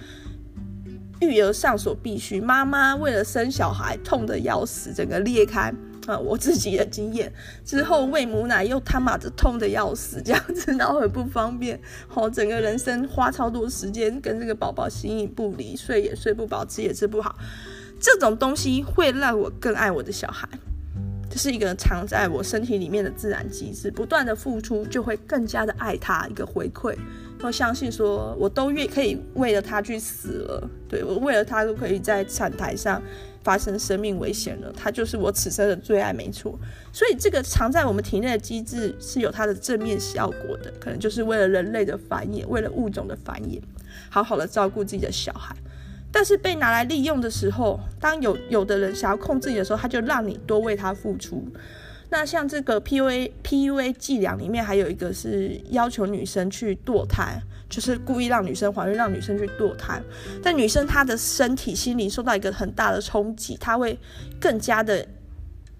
[1.21, 2.39] 育儿上所必须。
[2.39, 5.73] 妈妈为了生小孩痛得要死，整个裂开。
[6.05, 7.33] 啊，我自己的经验
[7.65, 17.35] 之后喂母奶又他妈的痛得要死，这样子 然后很不方便，好，整个人生花超多时间跟这个宝宝形影不离，睡也睡不饱，吃也吃不好，
[17.99, 20.47] 这种东西会让我更爱我的小孩，
[21.27, 26.95] 这是一个藏在我身体里面的自然机制，不断的付出就会更加的爱他，一个回馈。
[27.45, 33.01] 我相信说，我都愿可以为了他去死了，对，我为了他都可以在产台上
[33.43, 36.57] 发生生命危险了，他就是我此生的最爱，没错。
[36.91, 43.61] 所以这个藏在我们体内的机制是有它的正面效果的，可能就是为了人类的繁衍，为了物种的繁衍，
[44.09, 45.55] 好好的照顾自己的小孩。
[46.11, 51.45] 但是被拿来利用的时候，当有有的人想要控制你的时候，他就让你多为他付出。
[52.09, 60.01] 那像这个 PUA PUA 伎俩里面还有一个是要求女生去堕胎，就是故意让女生怀孕，让女生去堕胎。
[60.41, 63.97] 但女生她的身体、心灵受到一个很大的冲击，她会
[64.39, 65.05] 更加的。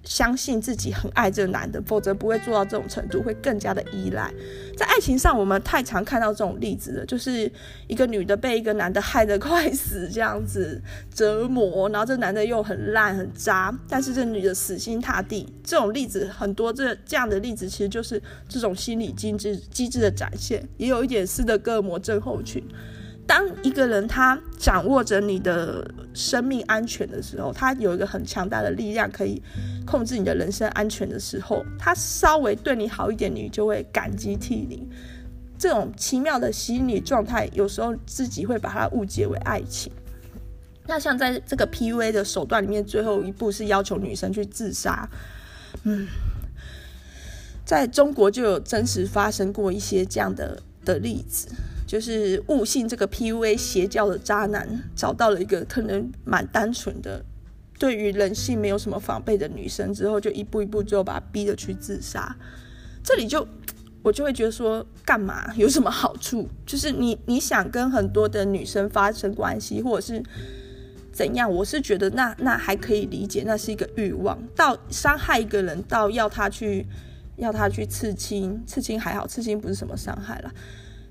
[0.05, 4.31] 相信自己很爱这个男的，否则不会做到这种程度，会更加的依赖。
[4.77, 7.51] 在爱情上，我们太常看到这种例子了，就是
[7.87, 10.81] 一个女的被一个男的害得快死，这样子
[11.13, 15.51] 折磨，然后这男的又很烂很渣，但是这女的死心塌地。
[15.63, 22.63] 这种例子很多，这这样的例子其实就是这种心理机制机制的展现，也有一点斯德哥尔摩症候群。
[23.27, 29.41] 当一个人他掌握着你的生命安全的时候，他有一个很强大的力量可以
[29.85, 34.88] 控制你的人身安全的时候，他稍微对你好一点，你就会感激涕零。
[35.57, 39.91] 这种奇妙的心理状态，有时候自己会把它误解为爱情。
[40.85, 45.09] 那像在这个 PUA 的手段里面，最后一步是要求女生去自杀。
[45.83, 46.05] 嗯，
[47.65, 51.47] 在中国就有真实发生过一些这样的的例子。
[51.85, 57.23] 就是误信这个 PUA 邪教的渣男，找到了一个可能蛮单纯的，
[57.77, 62.35] 对于人性没有什么防备的女生，之后就一步一步最后把她逼着去自杀。
[63.03, 63.47] 这里就
[64.01, 66.47] 我就会觉得说，干嘛有什么好处？
[66.65, 70.23] 就是你你想跟很多的女生发生关系，或者是
[71.11, 71.51] 怎样？
[71.51, 74.37] 我是觉得那那还可以理解，那是一个欲望。
[74.55, 76.85] 到伤害一个人，到要他去
[77.37, 80.51] 要他去刺青，刺青还好，刺青不是什么伤害啦。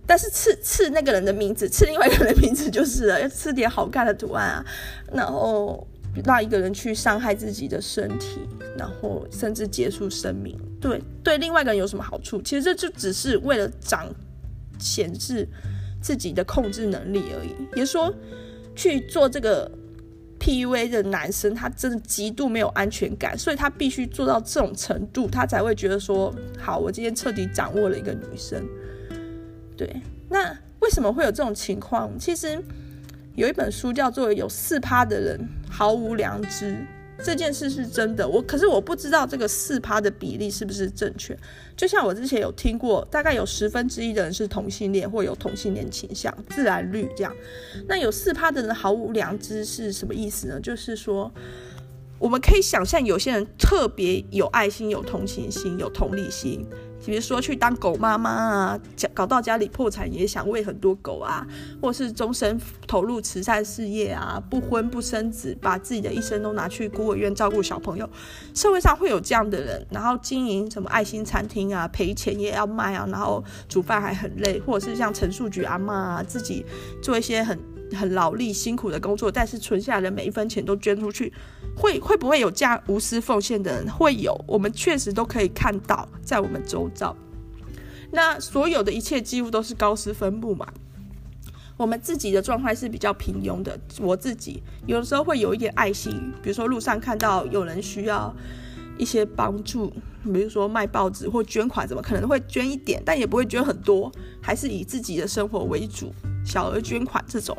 [0.07, 4.65] 但是刺刺那个人的名字，刺另外一个人的名字就是了，要 刺点好看的图案啊，
[5.13, 5.87] 然后
[6.25, 8.41] 让一个人去伤害自己的身体，
[8.77, 10.59] 然后甚至结束生命。
[10.81, 12.43] 对对，另外一个人有什么好处？
[12.43, 14.07] 其实这就只是为了长
[14.79, 15.49] 显示
[16.03, 17.55] 自己的控制能力而已。
[17.75, 18.13] 也说
[18.77, 19.71] 去做这个
[20.39, 28.63] PUA 的男生，他真的极度没有安全感，所以他必须做到这种程度，他才会觉得说，好，我今天彻底掌握了一个女生。
[29.77, 32.17] 对，那为什么会有这种情况？
[32.19, 32.63] 其实
[33.35, 36.73] 有一本书叫做《有四趴的人毫无良知》，
[37.25, 38.29] 这件事是真的。
[38.29, 41.37] 我可是我不知道这个四趴的比例是不是正确。
[41.77, 47.35] 就像我之前有听过，大概有十分之一的人是同性恋或有同性恋倾向，自然率这样。
[47.89, 50.61] 那有四趴的人毫无良知是什么意思呢？
[50.61, 51.33] 就是说，
[52.21, 56.65] 我们可以想象，有些人特别有爱心、有同情心、有同理心。
[57.05, 58.81] 比如说去当狗妈妈啊，
[59.13, 61.47] 搞到家里破产也想喂很多狗啊，
[61.81, 68.09] 或是终身投入慈善事业啊，不婚不生子，把自己的一生都拿去孤儿院照顾小朋友。
[68.55, 76.65] 社会上会有这样的人，然后经营什么爱心餐厅啊，赔钱也要卖啊，然后煮饭还很累，或者是像陈树菊阿嬷啊，自己
[77.03, 77.59] 做一些很
[77.93, 81.33] 很劳力辛苦的工作，但是存下来的每一分钱都捐出去。
[81.77, 83.91] 会会不会有这样无私奉献的人？
[83.91, 87.17] 会有，我们确实都可以看到在我们周遭。
[88.13, 90.67] 那所有的一切几乎都是高斯分布嘛。
[91.77, 93.77] 我们自己的状态是比较平庸的。
[94.01, 98.33] 我自己有的时候会有一点爱心，比如说路上看到有人需要
[98.97, 99.93] 一些帮助，
[100.23, 103.03] 比如说卖报纸或捐款，怎么可能会捐一点？
[103.05, 106.15] 但也不会捐很多，还是以自己的生活为主。
[106.45, 107.57] 小额捐款这种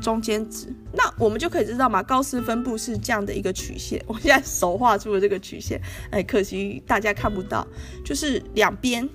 [0.00, 4.02] 中间值，那我们就可以知道嘛，高斯分布是这样的一个曲线。
[4.06, 5.80] 我现在手画出了这个曲线，
[6.10, 7.66] 哎，可惜大家看不到，
[8.04, 9.08] 就是两边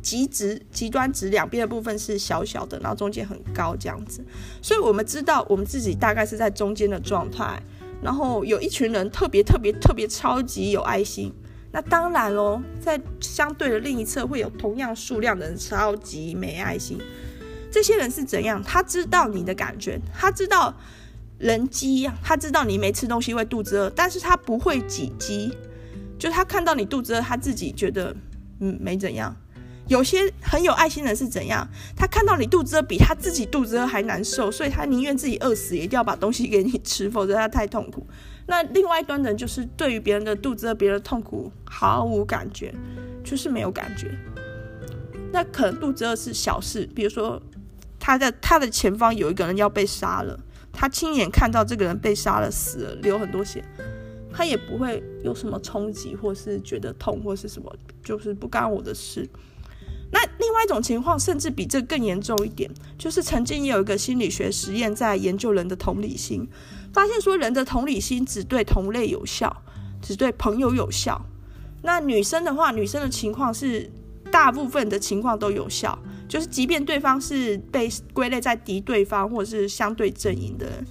[0.00, 4.24] 极值极端值两边的部分是小小的，然后中间很高这样子。
[4.62, 7.62] 所以我们知道我们自己大概是在中间的状态，
[8.02, 11.32] 然后有一群人特别特别特别超级有爱心，
[11.70, 16.98] 那当然喽，在相对的另一侧会有同样数量的人超级没爱心。
[17.74, 18.62] 这些人是怎样？
[18.62, 20.72] 他知道你的感觉，他知道
[21.38, 25.52] 人饥，他知道你没吃东西会肚子饿，但是他不会挤饥，
[26.16, 28.14] 就他看到你肚子饿，他自己觉得
[28.60, 29.34] 嗯没怎样。
[29.88, 31.66] 有些很有爱心的人是怎样？
[31.96, 38.06] 他看到你肚子饿，比他自己肚子饿还难受，所以他宁愿自己饿死，也一定要把东西给你吃，否则他太痛苦。
[38.46, 42.72] 那另外一端的人就是对于别人的肚子饿、别人的痛苦毫无感觉，
[43.24, 44.16] 就是没有感觉。
[45.32, 47.42] 那可能肚子饿是小事，比如说。
[48.06, 50.38] 他的他的前方有一个人要被杀了，
[50.70, 53.64] 他亲眼看到这个人被杀了，死了，流很多血，
[54.30, 57.74] 他也不会有什么冲击，或是觉得痛，或是什么，
[58.04, 59.26] 就是不干我的事。
[60.12, 66.46] 那另外一种情况，甚至比这更严重一点，就是曾经也有一个心理学实验在研究人的同理心，
[66.92, 69.62] 发现说人的同理心只对同类有效，
[70.02, 71.24] 只对朋友有效。
[71.80, 73.90] 那女生的话，女生的情况是
[74.30, 75.98] 大部分的情况都有效。
[76.28, 80.84] 就是，即便对方是被归类在敌对方或者是相对阵营的人，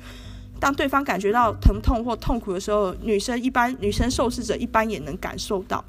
[0.60, 5.84] 当对方感觉到疼痛或痛苦的时候，女生一般女生受试者一般也能感受到。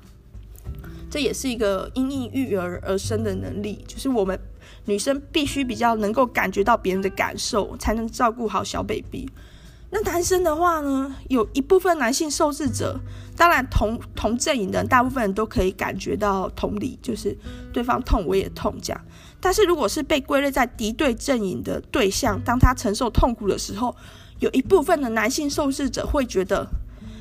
[1.10, 4.36] 这也是一个因应育儿而生的能力，就是我们
[4.86, 9.28] 女生必须比较能够感觉到别人的感受，才能照顾好小 baby。
[9.90, 12.98] 那男生的话呢，有一部分男性受试者，
[13.36, 17.36] 当然同同阵营的，大部分人都可以感觉到同理，就是
[17.72, 19.00] 对方痛我也痛这样。
[19.44, 23.94] 但是如果是被归类在敌对阵营的对象，当他承受痛苦的时候，
[24.40, 26.66] 有一部分的男性受试者会觉得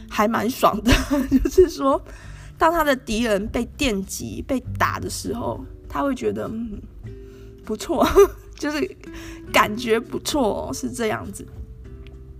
[0.09, 0.93] 还蛮爽的，
[1.43, 2.01] 就是说，
[2.57, 6.82] 当他的敌人被电击、被打的时候，他会觉得嗯
[7.65, 8.07] 不错，
[8.57, 8.97] 就是
[9.51, 11.45] 感觉不错，是这样子。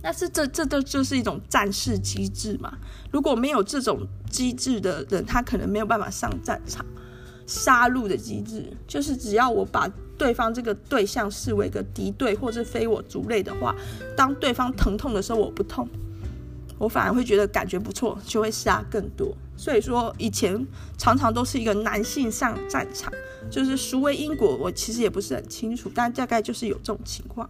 [0.00, 2.72] 但是这这都就是一种战士机制嘛。
[3.10, 6.84] 如果没有这种机制的人，他可能没有办法上战场。
[7.46, 13.74] 杀戮的机制就是只要我把对方这个对象视为一个敌对或是非我族类的话，
[14.16, 15.88] 当对方疼痛的时候我不痛，
[16.78, 19.34] 我反而会觉得感觉不错，就会杀更多。
[19.56, 20.66] 所以说以前
[20.98, 23.12] 常常都是一个男性上战场，
[23.50, 27.48] 就是孰为因果，我其实也不是很清楚，但大概就是有这种情况。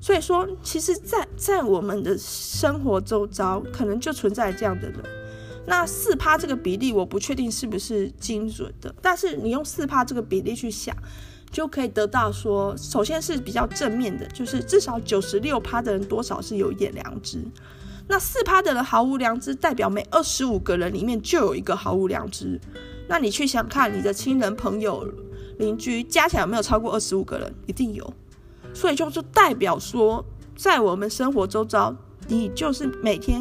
[0.00, 5.00] 所以说，其实在，在在我们的生活周遭，可能就存在这样的人。
[5.66, 10.94] 那四趴这个比例，我不确定是不是精准的，但是你用四趴这个比例去想，
[11.50, 17.44] 就可以得到说，首先是比较正面的，就是至少九十六趴的人多少是有一点良知。
[18.08, 22.60] 那四趴的人毫无良知，代表每二十五个人里面就有一个毫无良知。
[23.08, 25.06] 那你去想看，你的亲人、朋友、
[25.58, 27.54] 邻居加起来有没有超过二十五个人？
[27.66, 28.12] 一定有。
[28.74, 30.24] 所以就是代表说，
[30.56, 31.94] 在我们生活周遭，
[32.26, 33.40] 你就是每天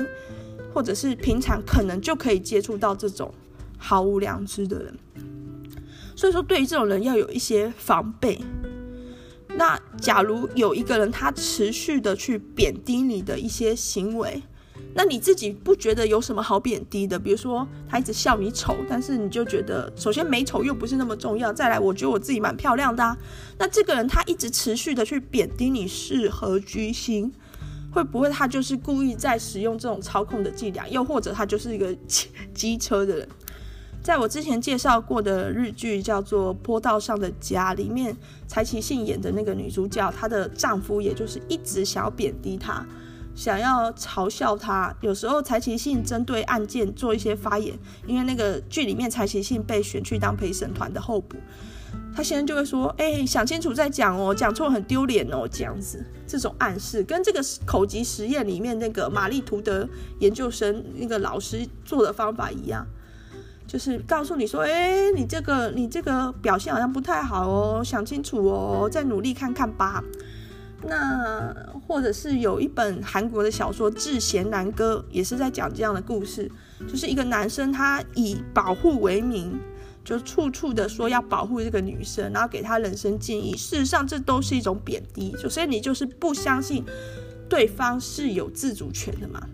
[0.74, 3.34] 或者是平常可能就可以接触到这种
[3.78, 4.98] 毫无良知的人。
[6.16, 8.40] 所以说，对于这种人要有一些防备。
[9.58, 14.42] 那假如有一个人他持续的去贬低你的一些行为，
[14.94, 17.20] 那你自己不觉得有什么好贬低的？
[17.20, 21.52] 比如说他一直笑你丑，但是你就觉得首先美丑又不是那么重要。
[21.52, 23.18] 再来，我觉得我自己蛮漂亮的啊。
[23.58, 27.34] 那这个人他一直持续的去贬低你，是何居心？
[27.92, 30.88] 会不会他就是故意在使用这种操控的伎俩？
[30.88, 31.96] 又或者他就是一个
[32.54, 33.28] 机车的人？
[34.02, 38.18] 在我之前介绍过的日剧叫做《坡道上的家》里面，
[38.48, 42.84] 柴崎幸演的那个女主角，她的丈夫也就是一直想要贬低她。
[43.34, 51.38] 想要嘲笑他，有时候柴崎幸针对案件做一些发言，因为那个剧里面柴崎幸被选去当陪审团的候补，
[52.16, 59.88] 他现在就会说：“哎、想清楚再讲哦，讲错很丢脸哦。”这样子，这种暗示跟这个口级实验里面那个玛丽图德
[60.20, 62.86] 研究生那个老师做的方法一样，
[63.66, 70.04] 就是告诉你说：“哎、你这个你这个表现好像不太好哦，想清楚哦，再努力看看吧。”
[70.88, 71.56] 那
[71.88, 76.52] 或者是有一本韩国的小说《智贤男歌》，也是在讲这样的故事，
[76.88, 79.60] 就是一个男生他以保护为名，
[80.04, 83.56] 就处处的说要保护这个女生，然后给她人生建议。
[83.56, 85.36] 事实上，这都是一种贬低。
[85.38, 86.84] 首先，你就是不相信
[87.48, 89.48] 对方是有自主权的嘛，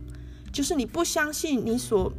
[0.54, 2.12] 就是你不相信你所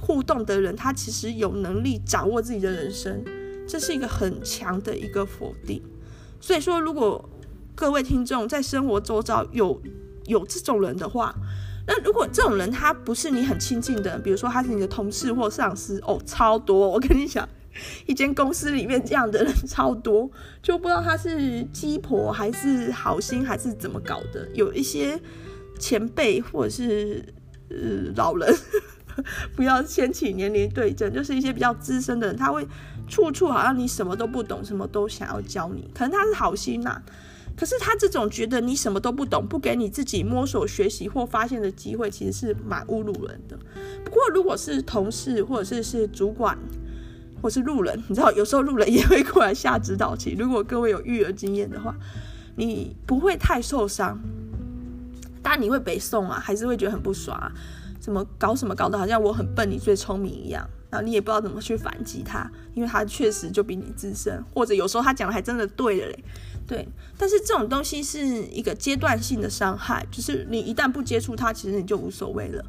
[0.00, 3.22] 互动的人，他其实有能力掌握自己的人生，
[3.68, 5.82] 这是一个很强的一个否定。
[6.40, 7.28] 所以说，如果
[7.76, 9.80] 各位听众，在生活周遭有
[10.26, 11.34] 有这种人的话，
[11.86, 16.88] 那如果这种人他不是你很亲近的，比如说他是你的同事或上司，哦，超多！
[16.88, 17.48] 我跟你讲，
[18.06, 20.30] 一间公司里面这样的人超多，
[20.62, 24.48] 就不知道他是鸡婆还是好心还是怎么搞的。
[24.54, 25.20] 有一些
[25.78, 27.24] 前辈或者是
[27.70, 27.76] 呃
[28.14, 28.56] 老人，
[29.56, 32.66] 不要掀起年龄对阵，就是一些比较资深的人，他会
[33.08, 37.02] 处处好像你什么都不懂，什么都想要教你，可能他是好心呐、
[37.56, 43.56] 可是他这种觉得你什么都不懂，不给你自己摸索学习或发现的机会，其实是蛮侮辱人的。
[44.04, 46.58] 不过如果是同事或者是是主管
[47.40, 50.34] 或是路人，你知道有时候路人也会过来下指导棋。
[50.38, 51.94] 如果各位有育儿经验的话，
[52.56, 54.18] 你不会太受伤。
[55.42, 57.52] 但你会北宋啊，还是会觉得很不爽啊，
[58.00, 66.24] 怎么搞什么搞得好像我很笨，你最聪明一样，然后你也不知道怎么去反击他，因为他确实就比你资深，或者有时候他讲的还真的对了嘞，
[66.66, 66.88] 对。
[67.16, 72.64] 但是这种东西是一个阶段性的伤害，就是你一旦不接触他，其实你就无所谓了。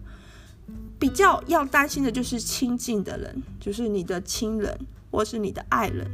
[0.97, 4.77] 比较要担心的就是亲近的人，就是你的亲人
[5.11, 6.09] 或是你的爱人。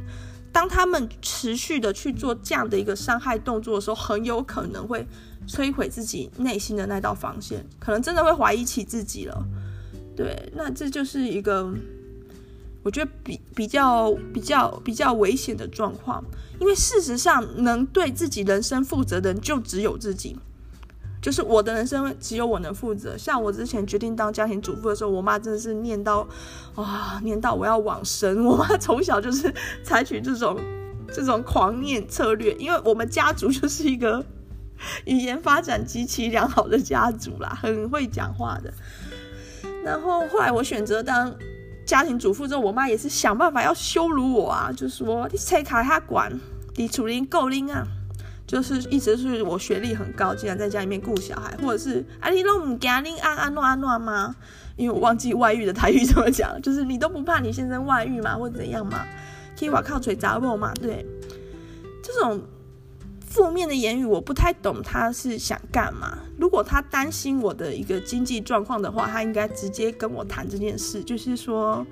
[0.50, 5.06] 当他们持续的去做这样的一个伤害动作的时候，很有可能会
[5.48, 9.46] 摧毁自己内心的那道防线，可能真的会怀疑起自己了。
[10.14, 11.72] 对，那这就是一个
[12.82, 16.24] 我觉得比比较比较比较危险的状况，
[16.58, 20.36] 因为事实上能对自己人生负责的人就只有自己。
[21.20, 23.16] 就是我的人生只有我能负责。
[23.16, 26.26] 像我之前决定当家庭主妇的时候，我妈真的是念到，
[26.74, 28.42] 哇，念到我要往生。
[28.44, 29.54] 我妈从小就是
[29.84, 30.58] 采取这种
[31.12, 34.26] 这种狂念策略，因为我们家族就是一个
[35.06, 38.74] 语言发展极其良好的家族啦，很会讲话的。
[39.84, 41.32] 然后后来我选择当
[41.84, 46.32] 家庭主妇之后，我妈也是想办法要羞辱我啊，就说你谁卡他管，
[46.76, 47.86] 你处理够拎啊。
[48.44, 54.36] 就是一直是我学历很高，竟然在家里面顾小孩，或者是啊你都唔惊你安安诺安诺吗？
[54.76, 58.36] 因为我忘记外遇的台语怎么讲，就是你都不怕你先生外遇吗？
[58.36, 59.06] 或者怎样吗？
[59.58, 60.74] 可以我靠锤砸我嘛？
[60.74, 61.06] 对，
[62.02, 62.42] 这种
[63.32, 66.18] 负面的言语我不太懂他是想干嘛。
[66.38, 71.86] 如果他担心我的一个经济状况的话，他应该直接跟我谈这件事，就是说，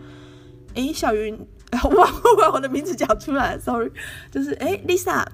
[0.75, 1.39] 哎、小云，
[1.83, 3.91] 我把我的名字讲出来，sorry，
[4.31, 5.25] 就是哎、，Lisa。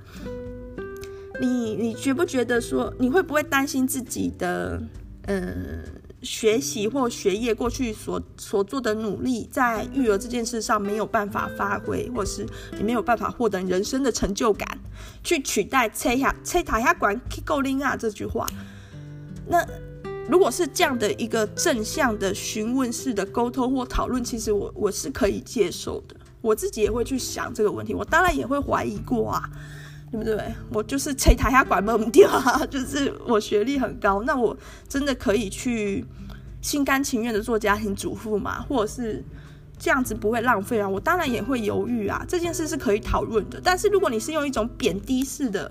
[1.39, 4.81] 你你觉不觉得说，你会不会担心自己的
[5.27, 5.83] 嗯
[6.23, 12.47] 学习或学业过去所所做的努力，在育儿这件事上没有办法发挥，或是
[12.77, 14.67] 你没有办法获得人生的成就感，
[15.23, 18.47] 去取代“切下切塔下管 kikoling 啊”这句话？
[19.47, 19.65] 那
[20.29, 26.17] 如果是这样的一个正向的询问式的沟通或讨论，其实我我是可以接受的。
[26.41, 29.51] 我自己也会去想这个问题，我当然也会怀疑过啊。
[30.11, 30.41] 对不对？
[30.71, 32.65] 我就是吹台下管不掉啊！
[32.71, 34.57] 就是我学历很高，那我
[34.89, 36.05] 真的可以去
[36.63, 38.65] 心甘情愿的做家庭主妇吗？
[38.69, 39.23] 或者是
[39.79, 40.89] 这样子不会浪费啊？
[40.89, 42.25] 我当然也会犹豫啊。
[42.29, 43.61] 这件事是可以讨论的。
[43.63, 45.71] 但是如果你是用一种贬低式的，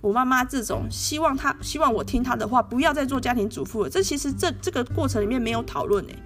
[0.00, 3.90] 我妈妈这种希望她希望我听她的话，不要再做家庭主妇了。
[3.90, 6.16] 这其实这这个过程里面没有讨论诶，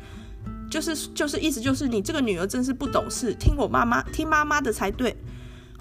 [0.71, 5.17] 就是就是意思就是你这个女儿真是不懂事，听我妈妈听妈妈的才对。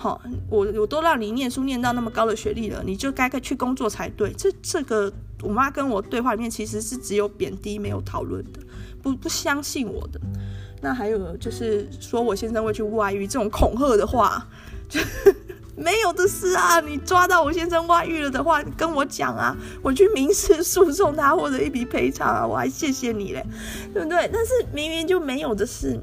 [0.03, 4.33] 好，我我都让你念书念到那么高的学历了，你就该该去工作才对。
[4.33, 5.09] 这这个
[5.41, 8.59] 我妈跟我对话里面其实是只有贬低没有讨论的，
[9.01, 10.19] 不不相信我的。
[10.81, 14.45] 那还有就是说我先生会去外遇这种恐吓的话，
[14.89, 14.99] 就
[15.77, 16.81] 没有的事啊。
[16.81, 23.41] 你抓到我先生外遇了的话，跟我讲啊，我去民事诉讼他或者一笔赔偿啊，我还谢谢你嘞，
[23.93, 24.29] 对不对？
[24.33, 25.97] 但是明明就没有的事，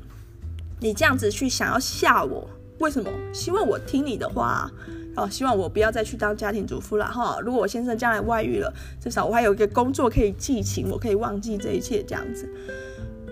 [0.80, 2.48] 你这样子去想要吓我。
[2.80, 3.10] 为什么？
[3.32, 4.70] 希望我听你的话，
[5.14, 7.38] 哦，希望我不要再去当家庭主妇了哈。
[7.40, 12.48] 如果我先生将来外遇了，至少我还有一个工作可以寄情，我可以忘记这一切这样子。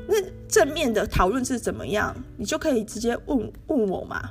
[0.06, 0.16] 那
[0.48, 2.14] 正面的讨论是怎么样？
[2.36, 4.30] 你就可以直接问问我嘛。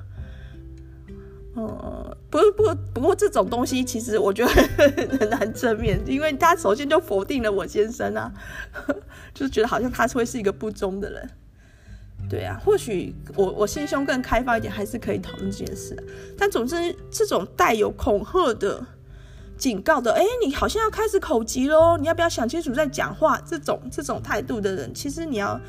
[1.55, 4.51] 嗯，不过不不过这种东西其实我觉得
[5.17, 8.31] 很难正面，因为他首先就否定了我先生啊，
[9.33, 11.29] 就是觉得好像他会是一个不忠的人。
[12.29, 15.95] 对啊，或许我我心胸更开放一点，还是可以讨论这件事。
[16.37, 18.85] 但总之，这种带有恐吓的、
[19.57, 23.39] 警告的，哎，你好像要开始口急喽，你要不要想清楚再讲话？
[23.45, 25.59] 这种这种态度的人，其实你要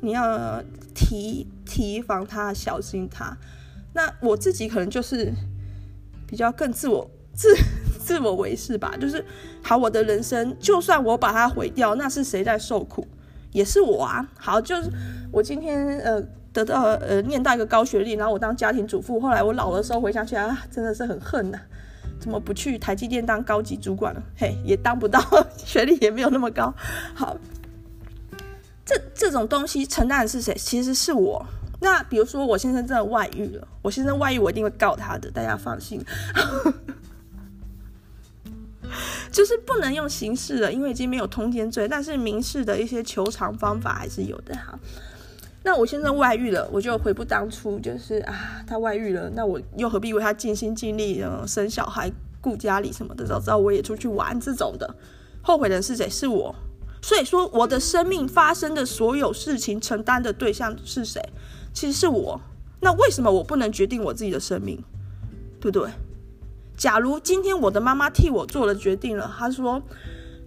[0.00, 0.62] 你要
[0.94, 3.34] 提提防他，小心他。
[3.94, 5.32] 那我自己可能就是
[6.26, 7.56] 比较更自我自
[7.98, 9.24] 自我为是吧，就是
[9.62, 13.06] 好，我的人生就算我把它毁掉，那是谁在受苦？
[13.52, 14.90] 也是我啊，好，就是
[15.30, 16.20] 我今天呃
[16.52, 21.62] 得到呃念到一个高学历，然后我当家庭主妇，后来我老的时候回想起来啊，真的是很恨呐、啊，
[22.18, 24.22] 怎么不去台积电当高级主管了？
[24.36, 25.20] 嘿，也当不到，
[25.56, 26.74] 学历 也没有那么高。
[27.14, 27.36] 好，
[28.84, 30.54] 这这种东西承担的是谁？
[30.54, 31.44] 其实是我。
[31.80, 36.00] 那比如说我先生真的外遇了，我先生外遇，我一定会告他的，大家放心。
[39.32, 44.78] 就是不能用刑事的，因为已经没有通奸罪，但是民事的一些求偿方法还是有的哈。
[45.64, 54.94] 那我先生外遇了，我就悔不当初，就是啊，他外遇了，那我又何必为他尽心尽力，嗯，生小孩、顾家里什么的，早知道我也出去玩这种的，
[55.40, 56.08] 后悔的是谁？
[56.08, 56.54] 是我。
[57.00, 61.20] 所以说，我的生命发生的所有事情，承担的对象是谁？
[61.72, 62.40] 其实是我。
[62.80, 64.82] 那为什么我不能决定我自己的生命？
[65.60, 65.88] 对不对？
[66.82, 69.80] 假如今天我的妈妈替我做了决定了，她说。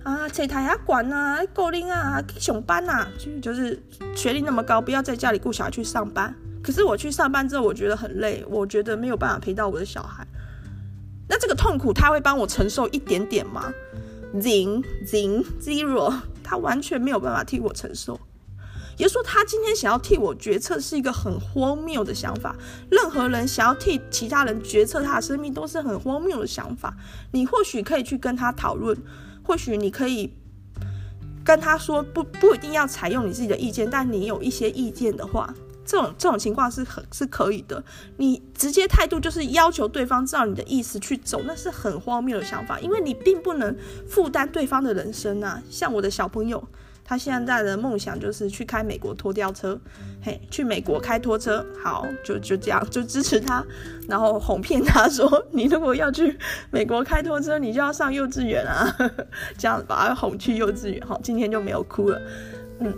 [0.03, 3.81] 啊，车台还管啊，够拎啊，去上班啊，就就是
[4.13, 6.36] 学历那么高，不要在家里顾小孩去上班。
[6.61, 10.27] 可是我去上班之后，我觉得很累，我觉得没有办法陪到我的小孩。
[11.29, 13.73] 那这个痛苦他会帮我承受一点点吗
[14.36, 16.13] ？Zing zing zero，
[16.43, 18.19] 他完全没有办法替我承受。
[18.97, 22.55] 也就说，他今天想要替我决策是一个很荒谬的想法。
[22.89, 26.95] 任何人想要替其他人决策他的生命，都是很荒谬的想法。
[27.31, 28.97] 你或许可以去跟他讨论。
[29.43, 30.33] 或许你可以
[31.43, 35.53] 跟他说，不不一定要采用你自己的意见，但你有一些意见的话，
[35.85, 37.83] 这种这种情况是很是可以的。
[38.17, 43.75] 你直接态度就是要求对方知道你的意思去走，那是很荒谬的想法，因为你并不能
[44.07, 45.61] 负担对方的人生啊。
[45.69, 46.65] 像我的小朋友。
[47.08, 49.80] 他现在的梦想就是去开美国拖吊车，
[50.24, 53.64] 嘿，去美国开拖车，好，就就这样，就支持他，
[54.10, 56.36] 然后哄骗他说， 你如果要去
[56.72, 58.97] 美国开拖车，你就要上幼稚园啊，
[59.56, 62.20] 这样把他哄去幼稚园，好，今天就没有哭了，
[62.80, 62.91] 嗯，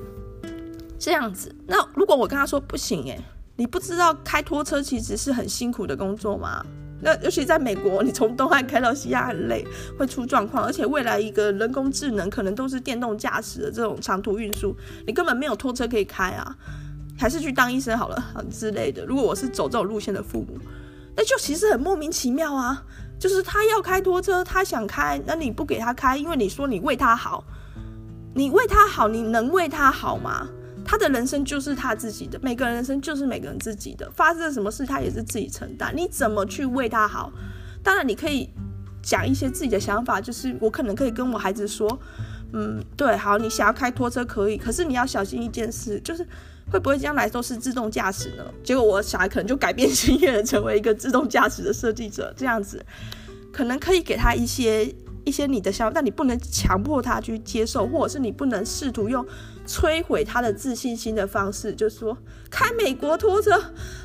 [0.97, 1.53] 这样子。
[1.67, 3.19] 那如果我跟他说不行，诶，
[3.57, 6.65] 你不知道开拖车其实是很辛苦的工作吗？
[7.01, 9.65] 那尤其在美国，你从东岸开到西岸很累，
[9.97, 14.75] 会出状况，而且未来一个人工智能可能都是电动驾驶的这种长途运输，
[15.05, 16.55] 你根本没有拖车可以开啊，
[17.17, 19.05] 还是去当医生好了之类的。
[19.05, 20.57] 如果我是走这种路线的父母，
[21.15, 22.83] 那就其实很莫名其妙啊，
[23.19, 27.43] 就是他要开拖车，他想开，那你不给他开，因为你说你为他好，
[28.33, 30.47] 你为他好，你能为他好吗？
[30.87, 35.93] 他的人生就是他自己的，每个人人生就是每个人自己的，发生什么事他也是自己承担。
[35.93, 37.29] 你怎么去为他好？
[37.83, 38.49] 当然你可以
[39.03, 41.99] 讲一些自己的想法，就是我可能可以跟我孩子说，
[42.53, 46.25] 嗯，对，好，你想要开拖车可以，可是你要小心一件事，就是
[46.71, 48.45] 会不会将来都是自动驾驶呢？
[48.63, 52.81] 结果我小孩可能就改变心愿，成为一个自动驾驶的设计者，这样子，
[53.51, 54.95] 可能可以给他一些。
[55.27, 59.25] 一些你的想法，但你不能强迫他去接受，或者是你不能试图用
[59.67, 62.17] 摧毁他的自信心的方式，就说
[62.49, 63.51] 开美国拖车，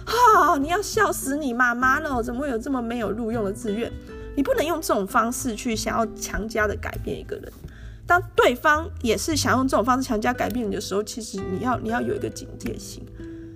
[0.04, 3.92] 哈、哦，你要笑死你妈妈了，怎么会有这么没有录用的志愿？
[4.34, 7.52] 你不能用这种方式去想要强加的改变一个人。
[8.04, 13.06] 当对方也是想用这种方式强加改变你的时候，其实你要你要有一个警戒心，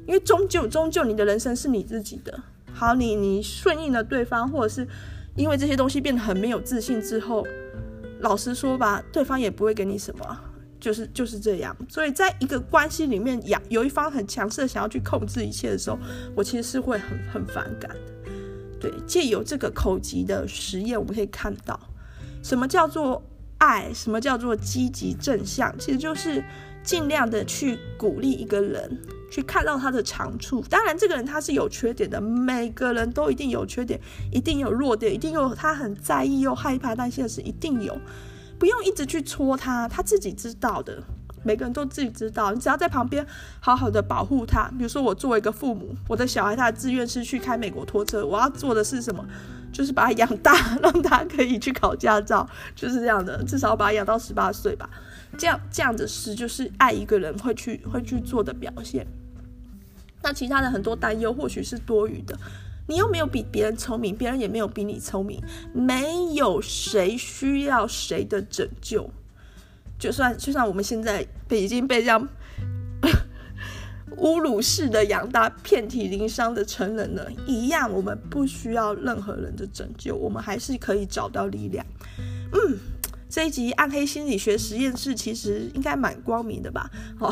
[0.06, 2.40] 因为终究终究你的人生是你自己的。
[2.72, 4.86] 好，你你顺应了对方，或者是。
[5.36, 7.46] 因为这些东西变得很没有自信之后，
[8.20, 10.40] 老实说吧，对方也不会给你什么，
[10.80, 11.76] 就是就是这样。
[11.88, 15.98] 所以在一个关系里面，有有一方很强势的想要去控制一切的时候，
[16.34, 18.32] 我其实是会很很反感的。
[18.80, 21.78] 对，借由这个口级的实验，我们可以看到
[22.42, 23.22] 什么叫做
[23.58, 26.42] 爱，什么叫做积极正向，其实就是
[26.86, 28.98] 尽量的去鼓励一个人。
[29.28, 34.00] 去看到他的长处，当然这个人他是有缺点的，每个人都一定有缺点，
[34.32, 37.98] 一定有弱点，一定有他很在意又害怕，但现实一定有，
[38.56, 41.02] 不用一直去戳他，他自己知道的，
[41.42, 43.26] 每个人都自己知道，你只要在旁边
[43.60, 44.70] 好好的保护他。
[44.78, 49.26] 比如说我作为一个父母，我的小孩他的志愿是去开美国拖车，我要做的是什么？
[49.72, 54.88] 就是把他养大， 让他可以去考驾照，就是这样的，至少把他养到十八岁吧。
[55.36, 59.06] 这样这样的事就是爱一个人会去会去做的表现。
[60.22, 62.36] 那其他的很多担忧或许是多余的。
[62.88, 69.10] 你又没有比别人聪明，别人也没有比你聪明，没有谁需要谁的拯救。
[69.98, 72.28] 就算就算我们现在已经被这样
[74.18, 81.84] 侮辱式的养大，遍体鳞伤的成人了一样，我们不需要任何人的拯救，我们还是可以找到力量。
[82.52, 82.78] 嗯。
[83.36, 86.90] 这一集暗黑心理学实验室其实应该蛮光明的吧？
[87.18, 87.30] 好，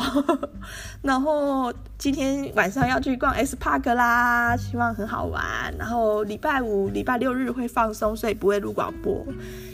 [1.01, 5.41] 然后今天晚上要去逛 S Park 啦，希望很好玩。
[5.79, 9.25] 然后礼拜五、礼拜六日会放松，所以不会录广播。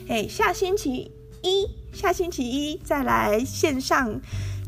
[0.08, 1.12] 哎，下星期
[1.44, 4.22] 一，下星期一再来线上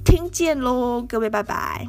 [0.04, 1.88] 听见喽，各位拜拜。